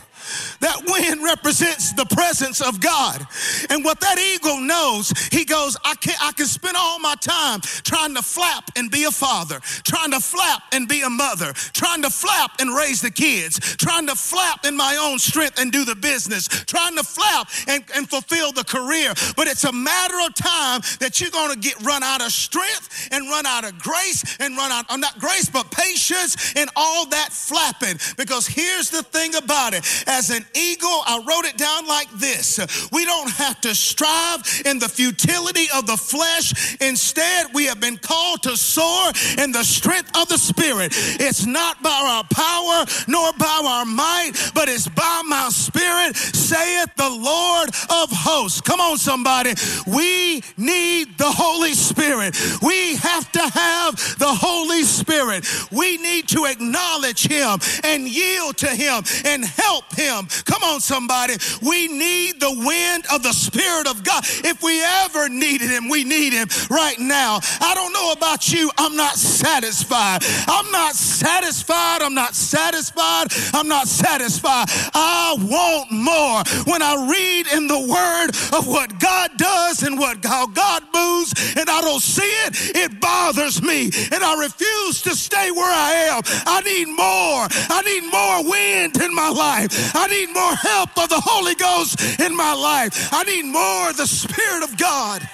[0.60, 3.26] That wind represents the presence of God.
[3.70, 7.60] And what that eagle knows, he goes, I can I can spend all my time
[7.60, 12.02] trying to flap and be a father, trying to flap and be a mother, trying
[12.02, 15.84] to flap and raise the kids, trying to flap in my own strength and do
[15.84, 19.12] the business, trying to flap and, and fulfill the career.
[19.36, 23.28] But it's a matter of time that you're gonna get run out of strength and
[23.28, 27.32] run out of grace and run out, of not grace, but patience and all that
[27.32, 27.98] flapping.
[28.16, 32.58] Because here's the thing about it as an eagle, I wrote it down like this
[32.92, 36.76] We don't have to strive in the futility of the flesh.
[36.80, 40.92] Instead, we have been called to soar in the strength of the Spirit.
[41.20, 46.94] It's not by our power nor by our might, but it's by my Spirit, saith
[46.96, 48.60] the Lord of hosts.
[48.60, 49.54] Come on, somebody.
[49.86, 52.36] We need the Holy Spirit.
[52.62, 58.56] We have to have the Holy Spirit Spirit, we need to acknowledge Him and yield
[58.58, 60.03] to Him and help Him.
[60.06, 61.34] Come on, somebody.
[61.62, 64.24] We need the wind of the Spirit of God.
[64.44, 67.40] If we ever needed Him, we need Him right now.
[67.60, 70.22] I don't know about you, I'm not satisfied.
[70.48, 72.02] I'm not satisfied.
[72.02, 73.26] I'm not satisfied.
[73.52, 74.66] I'm not satisfied.
[74.94, 76.42] I want more.
[76.64, 81.32] When I read in the Word of what God does and what how God moves,
[81.56, 85.92] and I don't see it, it bothers me, and I refuse to stay where I
[86.10, 86.22] am.
[86.46, 87.46] I need more.
[87.70, 89.93] I need more wind in my life.
[89.94, 93.12] I need more help of the Holy Ghost in my life.
[93.12, 95.28] I need more of the Spirit of God.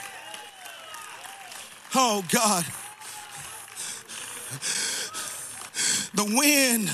[1.95, 2.65] Oh, God.
[6.15, 6.91] The wind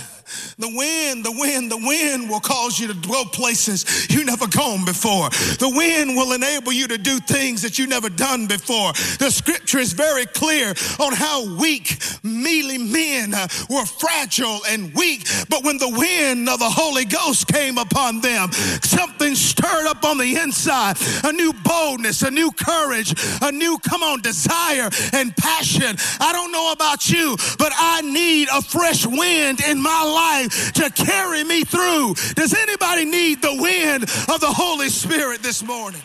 [0.58, 4.86] the wind, the wind, the wind will cause you to go places you never gone
[4.86, 5.28] before.
[5.28, 8.94] The wind will enable you to do things that you never done before.
[9.18, 13.32] The scripture is very clear on how weak, mealy men
[13.68, 15.28] were fragile and weak.
[15.50, 20.16] But when the wind of the Holy Ghost came upon them, something stirred up on
[20.16, 25.96] the inside a new boldness, a new courage, a new, come on, desire and passion.
[26.18, 30.90] I don't know about you, but I need a fresh wind in my life to
[30.90, 32.14] carry me through.
[32.34, 36.02] Does anybody need the wind of the Holy Spirit this morning?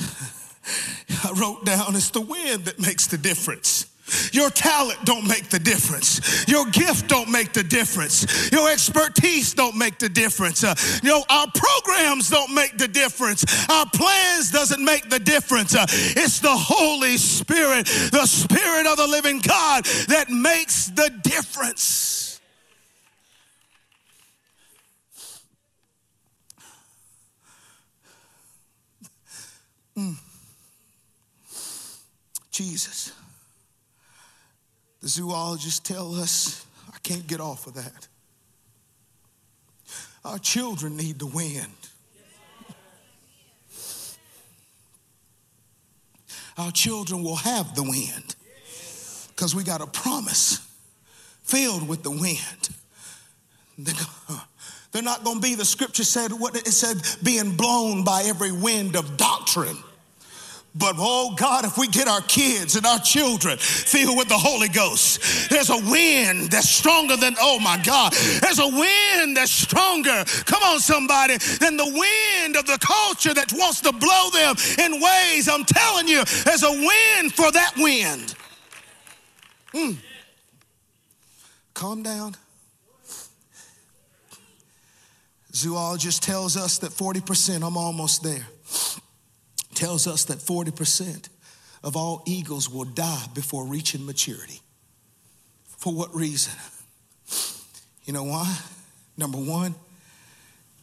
[1.24, 3.89] I wrote down it's the wind that makes the difference.
[4.32, 6.46] Your talent don't make the difference.
[6.48, 8.50] Your gift don't make the difference.
[8.52, 10.64] Your expertise don't make the difference.
[10.64, 13.44] Uh, you know, our programs don't make the difference.
[13.68, 15.74] Our plans doesn't make the difference.
[15.74, 22.40] Uh, it's the Holy Spirit, the Spirit of the living God that makes the difference.
[29.96, 30.16] Mm.
[32.50, 33.12] Jesus.
[35.00, 38.08] The zoologists tell us, I can't get off of that.
[40.24, 41.72] Our children need the wind.
[46.58, 48.36] Our children will have the wind
[49.28, 50.60] because we got a promise
[51.42, 52.68] filled with the wind.
[54.92, 58.52] They're not going to be, the scripture said, what it said, being blown by every
[58.52, 59.78] wind of doctrine.
[60.74, 64.68] But oh God, if we get our kids and our children filled with the Holy
[64.68, 70.24] Ghost, there's a wind that's stronger than, oh my God, there's a wind that's stronger,
[70.44, 75.00] come on somebody, than the wind of the culture that wants to blow them in
[75.00, 75.48] ways.
[75.48, 78.34] I'm telling you, there's a wind for that wind.
[79.74, 79.96] Mm.
[81.74, 82.36] Calm down.
[85.52, 88.46] Zoologist tells us that 40%, I'm almost there
[89.80, 91.30] tells us that 40%
[91.82, 94.60] of all eagles will die before reaching maturity.
[95.78, 96.52] For what reason?
[98.04, 98.58] You know why?
[99.16, 99.74] Number one,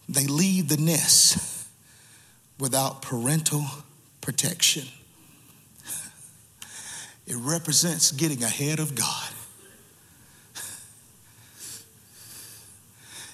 [0.10, 1.68] they leave the nest
[2.60, 3.66] without parental
[4.22, 4.88] protection.
[7.28, 9.30] It represents getting ahead of God.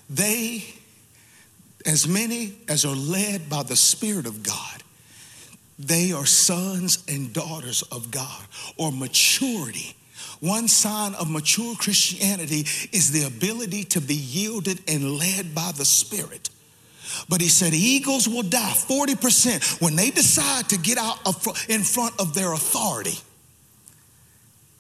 [0.10, 0.66] They,
[1.86, 4.83] as many as are led by the Spirit of God,
[5.80, 8.44] they are sons and daughters of God
[8.78, 9.96] or maturity.
[10.40, 15.86] One sign of mature Christianity is the ability to be yielded and led by the
[15.86, 16.50] Spirit.
[17.30, 21.18] But he said eagles will die 40% when they decide to get out
[21.70, 23.18] in front of their authority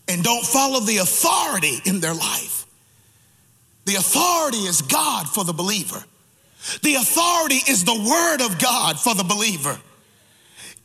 [0.08, 2.66] and don't follow the authority in their life.
[3.86, 6.04] The authority is God for the believer.
[6.82, 9.78] The authority is the word of God for the believer.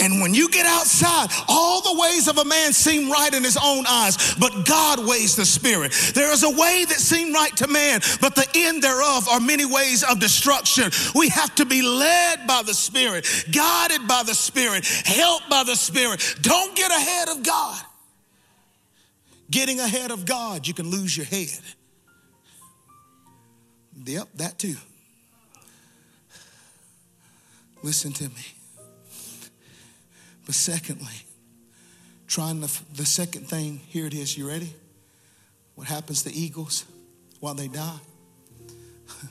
[0.00, 3.58] And when you get outside, all the ways of a man seem right in his
[3.62, 5.92] own eyes, but God weighs the spirit.
[6.14, 9.64] There is a way that seem right to man, but the end thereof are many
[9.64, 10.90] ways of destruction.
[11.16, 15.74] We have to be led by the spirit, guided by the spirit, helped by the
[15.74, 16.22] spirit.
[16.42, 17.80] Don't get ahead of God.
[19.50, 21.58] Getting ahead of God, you can lose your head.
[24.04, 24.76] Yep, that too.
[27.82, 28.57] Listen to me.
[30.48, 31.12] But secondly,
[32.26, 34.38] trying the, the second thing, here it is.
[34.38, 34.72] You ready?
[35.74, 36.86] What happens to eagles
[37.40, 37.98] while they die?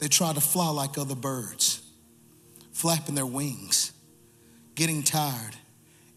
[0.00, 1.80] they try to fly like other birds,
[2.72, 3.92] flapping their wings,
[4.74, 5.54] getting tired,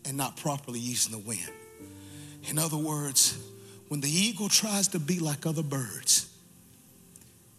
[0.06, 1.52] and not properly using the wind.
[2.50, 3.38] In other words,
[3.90, 6.34] when the eagle tries to be like other birds,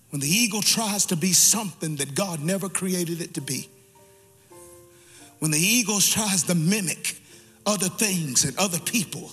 [0.08, 3.68] when the eagle tries to be something that God never created it to be,
[5.40, 7.16] when the eagle tries to mimic
[7.66, 9.30] other things and other people.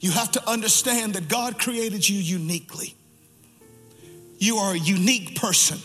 [0.00, 2.94] You have to understand that God created you uniquely.
[4.38, 5.78] You are a unique person,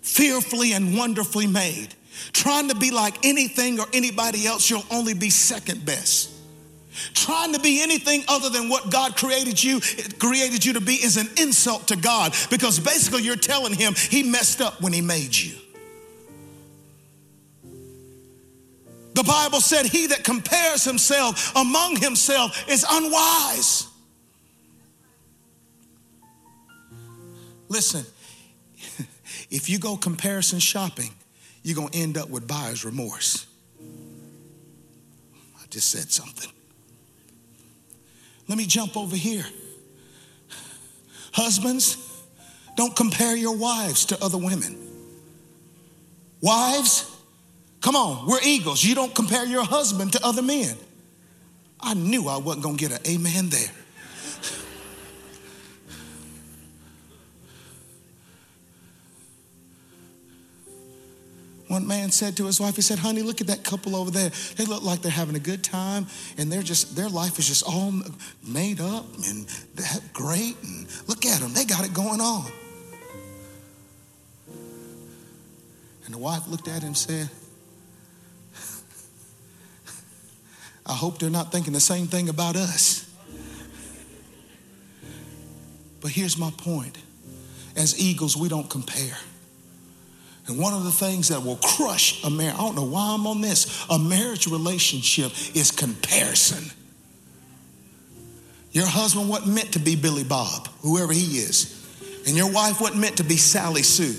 [0.00, 1.88] fearfully and wonderfully made.
[2.32, 6.30] Trying to be like anything or anybody else, you'll only be second best.
[7.14, 9.80] Trying to be anything other than what God created you,
[10.18, 14.22] created you to be is an insult to God because basically you're telling him he
[14.22, 15.54] messed up when he made you.
[19.18, 23.88] The Bible said, He that compares himself among himself is unwise.
[27.68, 28.06] Listen,
[29.50, 31.10] if you go comparison shopping,
[31.64, 33.48] you're going to end up with buyer's remorse.
[33.80, 36.52] I just said something.
[38.46, 39.46] Let me jump over here.
[41.32, 42.22] Husbands,
[42.76, 44.78] don't compare your wives to other women.
[46.40, 47.17] Wives,
[47.80, 48.84] come on, we're eagles.
[48.84, 50.76] You don't compare your husband to other men.
[51.80, 53.70] I knew I wasn't going to get an amen there.
[61.68, 64.30] One man said to his wife, he said, honey, look at that couple over there.
[64.56, 66.06] They look like they're having a good time
[66.38, 67.92] and they're just, their life is just all
[68.42, 70.56] made up and that great.
[70.62, 72.50] And look at them, they got it going on.
[76.06, 77.28] And the wife looked at him and said,
[80.88, 83.04] I hope they're not thinking the same thing about us.
[86.00, 86.96] But here's my point
[87.76, 89.16] as eagles, we don't compare.
[90.46, 93.26] And one of the things that will crush a marriage, I don't know why I'm
[93.26, 96.72] on this, a marriage relationship is comparison.
[98.72, 101.74] Your husband wasn't meant to be Billy Bob, whoever he is.
[102.26, 104.16] And your wife wasn't meant to be Sally Sue.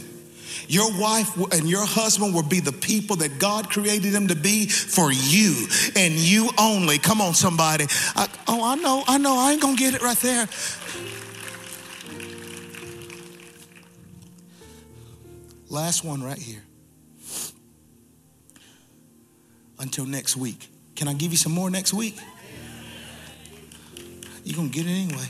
[0.68, 4.68] Your wife and your husband will be the people that God created them to be
[4.68, 6.98] for you and you only.
[6.98, 7.86] Come on, somebody.
[8.16, 10.48] I, oh, I know, I know, I ain't gonna get it right there.
[15.70, 16.64] Last one right here.
[19.78, 20.68] Until next week.
[20.96, 22.18] Can I give you some more next week?
[24.44, 25.28] You're to get it anyway.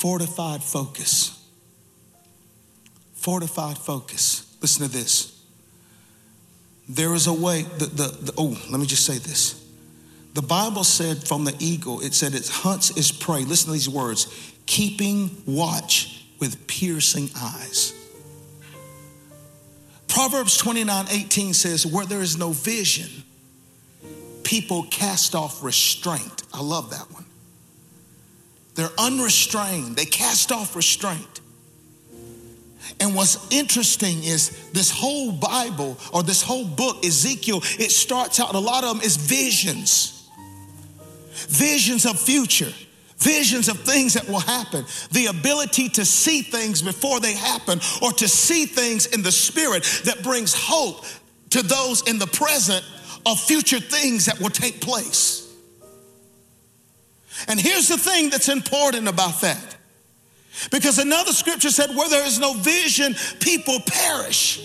[0.00, 1.46] Fortified focus.
[3.16, 4.56] Fortified focus.
[4.62, 5.44] Listen to this.
[6.88, 9.62] There is a way, the, the, the, oh, let me just say this.
[10.32, 13.44] The Bible said from the eagle, it said it hunts its prey.
[13.44, 17.92] Listen to these words keeping watch with piercing eyes.
[20.08, 23.22] Proverbs 29 18 says, Where there is no vision,
[24.44, 26.42] people cast off restraint.
[26.54, 27.26] I love that one.
[28.80, 31.40] They're unrestrained, they cast off restraint.
[32.98, 38.54] And what's interesting is this whole Bible or this whole book, Ezekiel, it starts out,
[38.54, 40.26] a lot of them is visions,
[41.48, 42.72] visions of future
[43.18, 48.12] visions of things that will happen, the ability to see things before they happen, or
[48.12, 51.04] to see things in the spirit that brings hope
[51.50, 52.82] to those in the present
[53.26, 55.39] of future things that will take place.
[57.48, 59.76] And here's the thing that's important about that.
[60.70, 64.60] Because another scripture said, where there is no vision, people perish.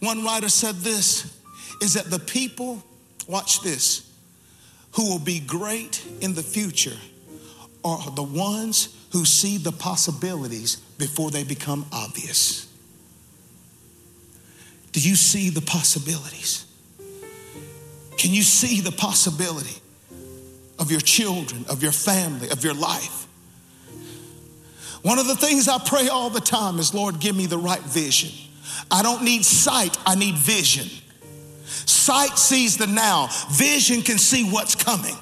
[0.00, 1.38] One writer said this
[1.82, 2.82] is that the people,
[3.26, 4.10] watch this,
[4.92, 6.96] who will be great in the future
[7.84, 12.66] are the ones who see the possibilities before they become obvious.
[14.92, 16.65] Do you see the possibilities?
[18.16, 19.80] Can you see the possibility
[20.78, 23.26] of your children, of your family, of your life?
[25.02, 27.82] One of the things I pray all the time is, Lord, give me the right
[27.82, 28.30] vision.
[28.90, 30.88] I don't need sight, I need vision.
[31.64, 35.14] Sight sees the now, vision can see what's coming.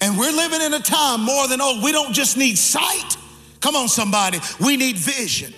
[0.00, 3.16] And we're living in a time more than oh, we don't just need sight.
[3.60, 5.54] Come on, somebody, we need vision.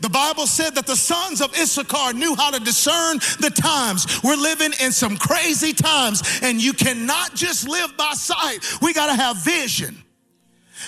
[0.00, 4.22] The Bible said that the sons of Issachar knew how to discern the times.
[4.22, 8.58] We're living in some crazy times, and you cannot just live by sight.
[8.82, 10.02] We got to have vision.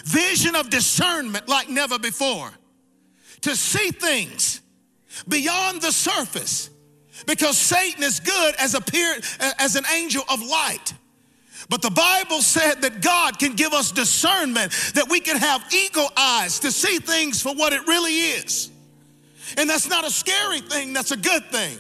[0.04, 2.50] Vision of discernment like never before.
[3.42, 4.60] To see things
[5.28, 6.70] beyond the surface
[7.26, 9.24] because Satan is good as, appeared,
[9.58, 10.94] as an angel of light.
[11.68, 16.10] But the Bible said that God can give us discernment, that we can have eagle
[16.16, 18.71] eyes to see things for what it really is.
[19.56, 21.78] And that's not a scary thing, that's a good thing.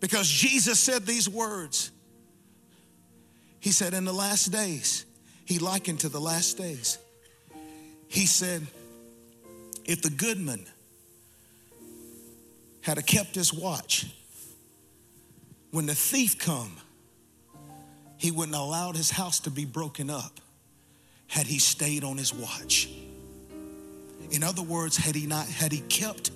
[0.00, 1.90] Because Jesus said these words.
[3.60, 5.04] He said, In the last days,
[5.44, 6.98] he likened to the last days.
[8.08, 8.66] he said,
[9.88, 10.66] if the goodman
[12.82, 14.06] had kept his watch,
[15.70, 16.76] when the thief come,
[18.18, 20.40] he wouldn't have allowed his house to be broken up
[21.26, 22.90] had he stayed on his watch.
[24.30, 26.30] In other words, had he not, had he kept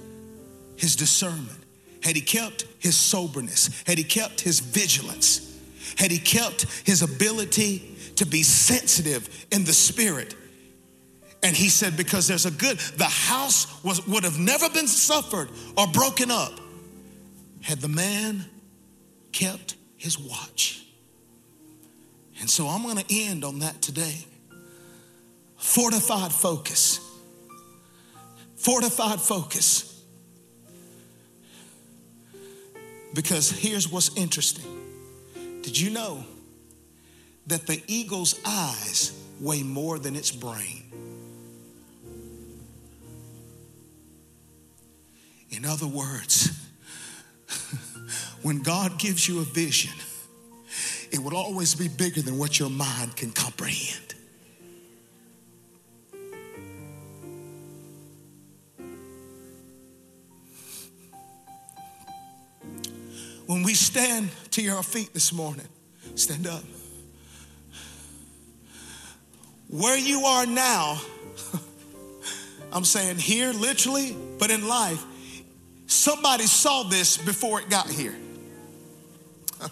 [0.77, 1.59] his discernment,
[2.03, 5.61] had he kept his soberness, had he kept his vigilance,
[5.99, 10.35] had he kept his ability to be sensitive in the spirit.
[11.43, 15.49] And he said, because there's a good, the house was, would have never been suffered
[15.77, 16.53] or broken up
[17.63, 18.45] had the man
[19.33, 20.85] kept his watch.
[22.41, 24.27] And so I'm going to end on that today.
[25.57, 27.02] Fortified focus.
[28.63, 30.05] Fortified focus.
[33.13, 34.65] Because here's what's interesting.
[35.63, 36.25] Did you know
[37.49, 40.85] that the eagle's eyes weigh more than its brain?
[45.51, 46.57] In other words,
[48.43, 49.93] when God gives you a vision,
[51.11, 54.12] it will always be bigger than what your mind can comprehend.
[63.47, 65.67] When we stand to your feet this morning,
[66.15, 66.63] stand up.
[69.69, 71.01] Where you are now,
[72.73, 75.03] I'm saying here literally, but in life,
[75.87, 78.15] somebody saw this before it got here.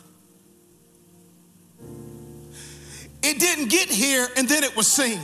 [3.23, 5.21] It didn't get here and then it was seen.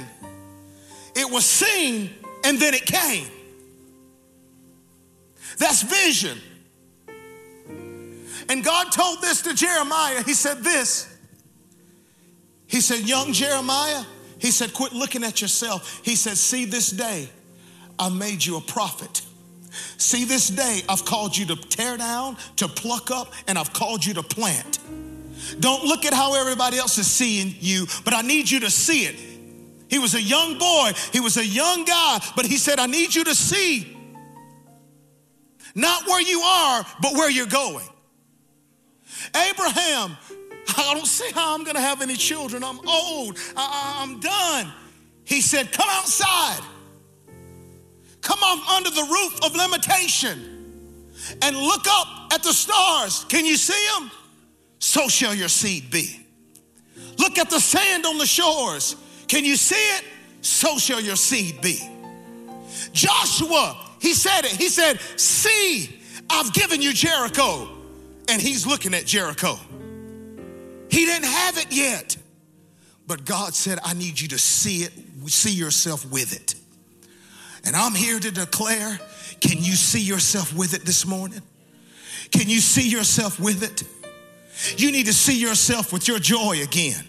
[1.14, 2.10] It was seen
[2.44, 3.26] and then it came.
[5.58, 6.38] That's vision.
[8.48, 10.22] And God told this to Jeremiah.
[10.22, 11.12] He said, This.
[12.66, 14.04] He said, Young Jeremiah,
[14.38, 16.00] he said, Quit looking at yourself.
[16.04, 17.28] He said, See, this day
[17.98, 19.22] I made you a prophet.
[19.98, 24.04] See, this day I've called you to tear down, to pluck up, and I've called
[24.04, 24.78] you to plant.
[25.60, 29.04] Don't look at how everybody else is seeing you, but I need you to see
[29.04, 29.16] it.
[29.88, 33.14] He was a young boy, he was a young guy, but he said, I need
[33.14, 33.96] you to see
[35.76, 37.86] not where you are, but where you're going.
[39.34, 40.16] Abraham,
[40.76, 42.62] I don't see how I'm gonna have any children.
[42.62, 44.72] I'm old, I, am done.
[45.24, 46.60] He said, Come outside,
[48.20, 50.56] come on under the roof of limitation
[51.42, 53.24] and look up at the stars.
[53.28, 54.10] Can you see them?
[54.78, 56.26] So shall your seed be.
[57.18, 58.96] Look at the sand on the shores.
[59.26, 60.04] Can you see it?
[60.42, 61.80] So shall your seed be.
[62.92, 64.52] Joshua, he said it.
[64.52, 66.00] He said, See,
[66.30, 67.75] I've given you Jericho
[68.28, 69.58] and he's looking at Jericho.
[70.90, 72.16] He didn't have it yet.
[73.06, 74.92] But God said, I need you to see it,
[75.26, 76.54] see yourself with it.
[77.64, 78.98] And I'm here to declare
[79.40, 81.42] can you see yourself with it this morning?
[82.30, 83.82] Can you see yourself with it?
[84.80, 87.04] You need to see yourself with your joy again.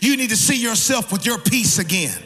[0.00, 2.18] You need to see yourself with your peace again.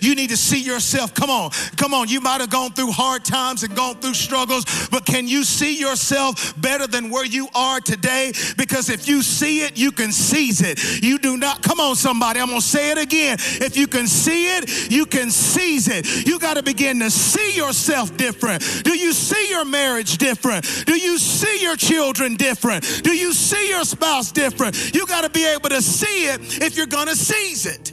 [0.00, 1.14] You need to see yourself.
[1.14, 2.08] Come on, come on.
[2.08, 5.78] You might have gone through hard times and gone through struggles, but can you see
[5.78, 8.32] yourself better than where you are today?
[8.56, 11.02] Because if you see it, you can seize it.
[11.02, 12.40] You do not, come on, somebody.
[12.40, 13.36] I'm going to say it again.
[13.40, 16.26] If you can see it, you can seize it.
[16.26, 18.62] You got to begin to see yourself different.
[18.84, 20.64] Do you see your marriage different?
[20.86, 22.84] Do you see your children different?
[23.02, 24.94] Do you see your spouse different?
[24.94, 27.92] You got to be able to see it if you're going to seize it.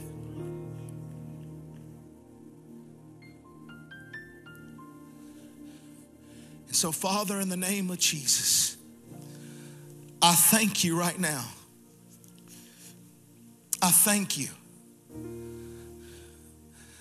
[6.70, 8.76] And so, Father, in the name of Jesus,
[10.22, 11.44] I thank you right now.
[13.82, 14.46] I thank you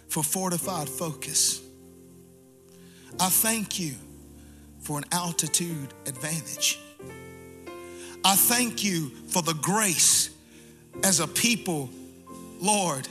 [0.08, 1.62] for fortified focus.
[3.20, 3.94] I thank you
[4.80, 6.80] for an altitude advantage.
[8.26, 10.32] I thank you for the grace
[11.04, 11.92] as a people,
[12.60, 13.08] Lord,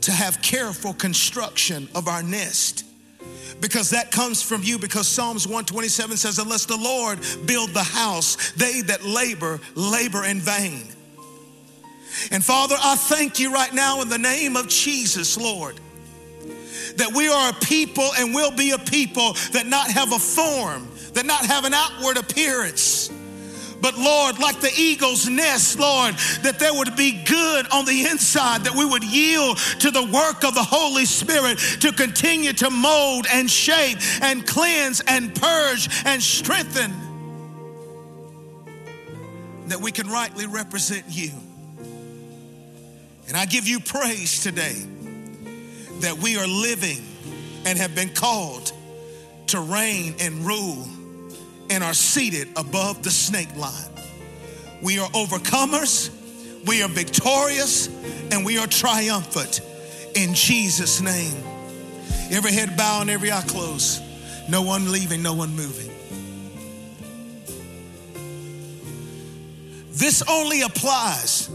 [0.00, 2.87] to have careful construction of our nest
[3.60, 4.78] because that comes from you.
[4.78, 10.40] Because Psalms 127 says, Unless the Lord build the house, they that labor, labor in
[10.40, 10.88] vain.
[12.30, 15.78] And Father, I thank you right now in the name of Jesus, Lord,
[16.96, 20.88] that we are a people and will be a people that not have a form,
[21.14, 23.10] that not have an outward appearance
[23.80, 28.64] but Lord, like the eagle's nest, Lord, that there would be good on the inside,
[28.64, 33.26] that we would yield to the work of the Holy Spirit to continue to mold
[33.30, 36.92] and shape and cleanse and purge and strengthen,
[39.68, 41.30] that we can rightly represent you.
[43.28, 44.74] And I give you praise today
[46.00, 47.04] that we are living
[47.66, 48.72] and have been called
[49.48, 50.86] to reign and rule
[51.70, 53.90] and are seated above the snake line.
[54.82, 56.10] We are overcomers,
[56.66, 57.88] we are victorious,
[58.30, 59.60] and we are triumphant
[60.14, 61.36] in Jesus' name.
[62.30, 64.02] Every head bow and every eye closed.
[64.48, 65.88] No one leaving, no one moving.
[69.90, 71.50] This only applies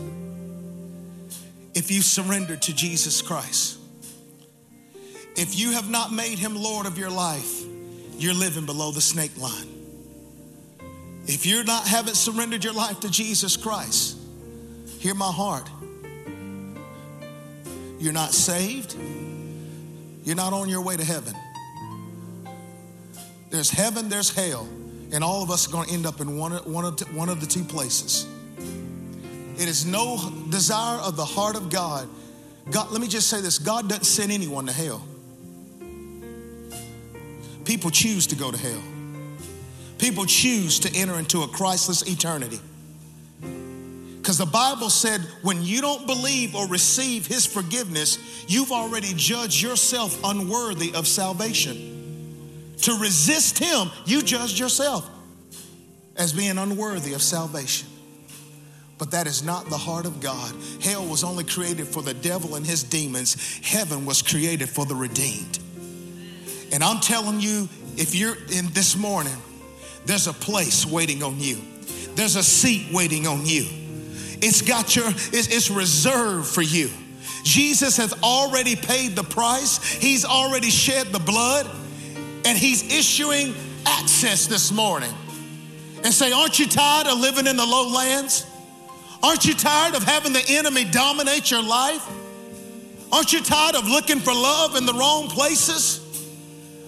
[1.74, 3.80] if you surrender to Jesus Christ.
[5.36, 7.64] If you have not made him Lord of your life,
[8.18, 9.73] you're living below the snake line.
[11.26, 14.18] If you're not haven't surrendered your life to Jesus Christ,
[15.00, 15.70] hear my heart.
[18.00, 18.96] You're not saved.
[20.24, 21.34] You're not on your way to heaven.
[23.50, 24.68] There's heaven, there's hell,
[25.12, 27.40] and all of us are going to end up in one, one, of, one of
[27.40, 28.28] the two places.
[29.58, 30.18] It is no
[30.50, 32.10] desire of the heart of God.
[32.72, 35.06] God, let me just say this God doesn't send anyone to hell.
[37.64, 38.82] People choose to go to hell.
[39.98, 42.60] People choose to enter into a Christless eternity.
[44.18, 49.62] Because the Bible said when you don't believe or receive His forgiveness, you've already judged
[49.62, 52.76] yourself unworthy of salvation.
[52.84, 55.10] To resist Him, you judged yourself
[56.16, 57.88] as being unworthy of salvation.
[58.98, 60.56] But that is not the heart of God.
[60.82, 64.96] Hell was only created for the devil and his demons, heaven was created for the
[64.96, 65.60] redeemed.
[66.72, 67.68] And I'm telling you,
[67.98, 69.36] if you're in this morning,
[70.06, 71.58] there's a place waiting on you,
[72.16, 73.66] there's a seat waiting on you.
[74.46, 76.90] It's got your, it's, it's reserved for you.
[77.44, 81.70] Jesus has already paid the price, He's already shed the blood,
[82.46, 83.54] and He's issuing
[83.86, 85.14] access this morning.
[86.04, 88.46] And say, Aren't you tired of living in the lowlands?
[89.22, 92.06] Aren't you tired of having the enemy dominate your life?
[93.14, 96.03] Aren't you tired of looking for love in the wrong places?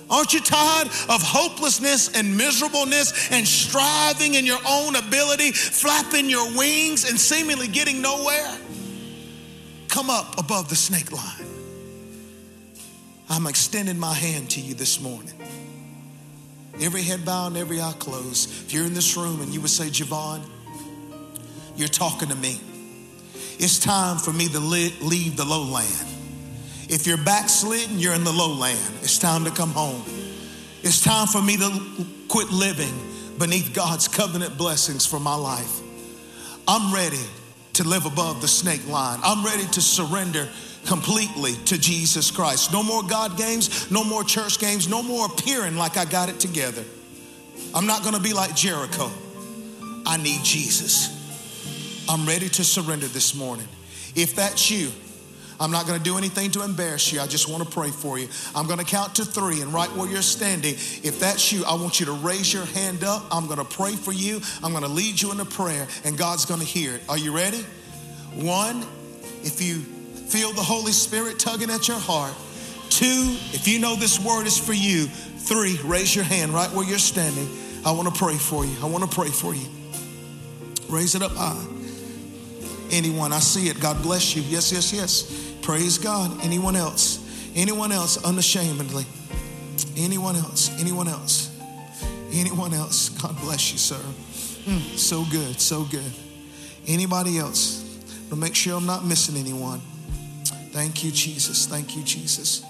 [0.09, 6.55] Aren't you tired of hopelessness and miserableness and striving in your own ability, flapping your
[6.55, 8.57] wings and seemingly getting nowhere?
[9.87, 11.47] Come up above the snake line.
[13.29, 15.33] I'm extending my hand to you this morning.
[16.79, 18.49] Every head bowed and every eye closed.
[18.49, 20.41] If you're in this room and you would say, Javon,
[21.75, 22.59] you're talking to me.
[23.57, 26.14] It's time for me to leave the lowland.
[26.89, 28.79] If you're backslidden, you're in the lowland.
[29.01, 30.03] It's time to come home.
[30.83, 32.93] It's time for me to quit living
[33.39, 35.81] beneath God's covenant blessings for my life.
[36.67, 37.23] I'm ready
[37.73, 39.19] to live above the snake line.
[39.23, 40.47] I'm ready to surrender
[40.85, 42.71] completely to Jesus Christ.
[42.71, 46.39] No more God games, no more church games, no more appearing like I got it
[46.39, 46.83] together.
[47.73, 49.09] I'm not going to be like Jericho.
[50.05, 51.11] I need Jesus.
[52.07, 53.67] I'm ready to surrender this morning.
[54.15, 54.91] If that's you,
[55.59, 57.21] I'm not going to do anything to embarrass you.
[57.21, 58.27] I just want to pray for you.
[58.53, 61.75] I'm going to count to three, and right where you're standing, if that's you, I
[61.75, 63.23] want you to raise your hand up.
[63.31, 64.41] I'm going to pray for you.
[64.63, 67.01] I'm going to lead you in a prayer, and God's going to hear it.
[67.07, 67.63] Are you ready?
[68.33, 68.85] One,
[69.43, 72.33] if you feel the Holy Spirit tugging at your heart.
[72.89, 75.05] Two, if you know this word is for you.
[75.05, 77.47] Three, raise your hand right where you're standing.
[77.85, 78.75] I want to pray for you.
[78.81, 79.67] I want to pray for you.
[80.89, 81.65] Raise it up high.
[82.91, 83.79] Anyone, I see it.
[83.79, 84.41] God bless you.
[84.43, 85.44] Yes, yes, yes.
[85.65, 86.29] Praise God.
[86.43, 87.17] Anyone else?
[87.55, 89.03] Anyone else unashamedly?
[89.97, 90.69] Anyone else?
[90.79, 91.49] Anyone else?
[92.31, 93.09] Anyone else?
[93.09, 93.99] God bless you, sir.
[94.65, 96.11] Mm, so good, so good.
[96.85, 97.81] Anybody else?
[98.29, 99.81] To make sure I'm not missing anyone.
[100.71, 101.65] Thank you, Jesus.
[101.65, 102.63] Thank you, Jesus.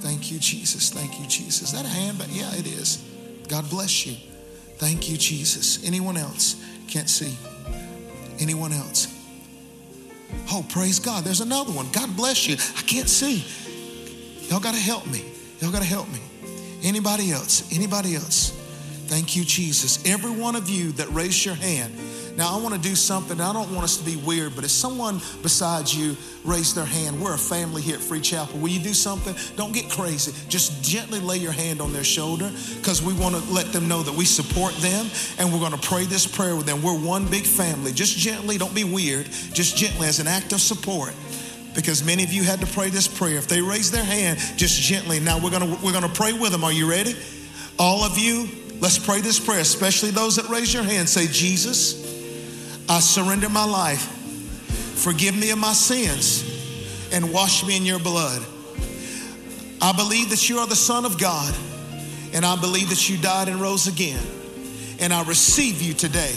[0.00, 0.88] Thank you, Jesus.
[0.88, 1.72] Thank you, Jesus.
[1.72, 2.24] That hand?
[2.30, 3.04] Yeah, it is.
[3.48, 4.16] God bless you.
[4.78, 5.84] Thank you, Jesus.
[5.84, 6.56] Anyone else?
[6.88, 7.36] Can't see.
[8.40, 9.17] Anyone else?
[10.50, 11.24] Oh, praise God.
[11.24, 11.90] There's another one.
[11.92, 12.56] God bless you.
[12.76, 13.44] I can't see.
[14.48, 15.24] Y'all got to help me.
[15.60, 16.20] Y'all got to help me.
[16.82, 17.70] Anybody else?
[17.74, 18.50] Anybody else?
[19.06, 20.04] Thank you, Jesus.
[20.06, 21.94] Every one of you that raised your hand.
[22.38, 23.40] Now, I want to do something.
[23.40, 27.20] I don't want us to be weird, but if someone besides you raised their hand,
[27.20, 28.60] we're a family here at Free Chapel.
[28.60, 29.34] Will you do something?
[29.56, 30.32] Don't get crazy.
[30.48, 34.04] Just gently lay your hand on their shoulder because we want to let them know
[34.04, 35.06] that we support them
[35.40, 36.80] and we're going to pray this prayer with them.
[36.80, 37.92] We're one big family.
[37.92, 39.26] Just gently, don't be weird.
[39.52, 41.14] Just gently as an act of support
[41.74, 43.34] because many of you had to pray this prayer.
[43.34, 45.18] If they raise their hand, just gently.
[45.18, 46.62] Now we're gonna we're gonna pray with them.
[46.62, 47.16] Are you ready?
[47.80, 51.08] All of you, let's pray this prayer, especially those that raise your hand.
[51.08, 51.97] Say, Jesus,
[52.88, 54.00] I surrender my life.
[55.02, 56.44] Forgive me of my sins
[57.12, 58.42] and wash me in your blood.
[59.80, 61.54] I believe that you are the Son of God,
[62.32, 64.24] and I believe that you died and rose again.
[65.00, 66.34] And I receive you today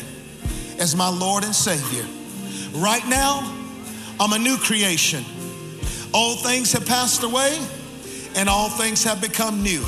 [0.78, 2.06] as my Lord and Savior.
[2.74, 3.40] Right now,
[4.20, 5.24] I'm a new creation.
[6.14, 7.58] Old things have passed away,
[8.36, 9.84] and all things have become new.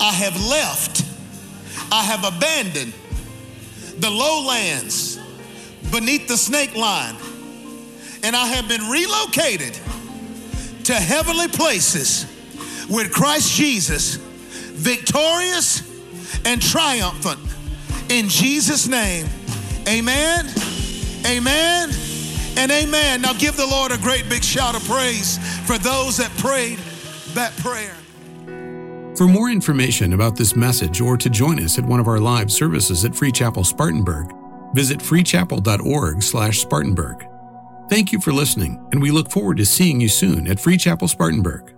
[0.00, 1.04] I have left,
[1.92, 2.94] I have abandoned
[3.98, 5.13] the lowlands
[5.94, 7.14] beneath the snake line,
[8.24, 9.74] and I have been relocated
[10.84, 12.26] to heavenly places
[12.90, 15.88] with Christ Jesus, victorious
[16.44, 17.38] and triumphant.
[18.10, 19.28] In Jesus' name,
[19.88, 20.48] amen,
[21.24, 21.90] amen,
[22.56, 23.22] and amen.
[23.22, 26.80] Now give the Lord a great big shout of praise for those that prayed
[27.34, 27.94] that prayer.
[29.16, 32.50] For more information about this message or to join us at one of our live
[32.50, 34.32] services at Free Chapel Spartanburg,
[34.74, 37.26] visit freechapel.org/spartanburg.
[37.88, 41.08] Thank you for listening, and we look forward to seeing you soon at Free Chapel
[41.08, 41.73] Spartanburg.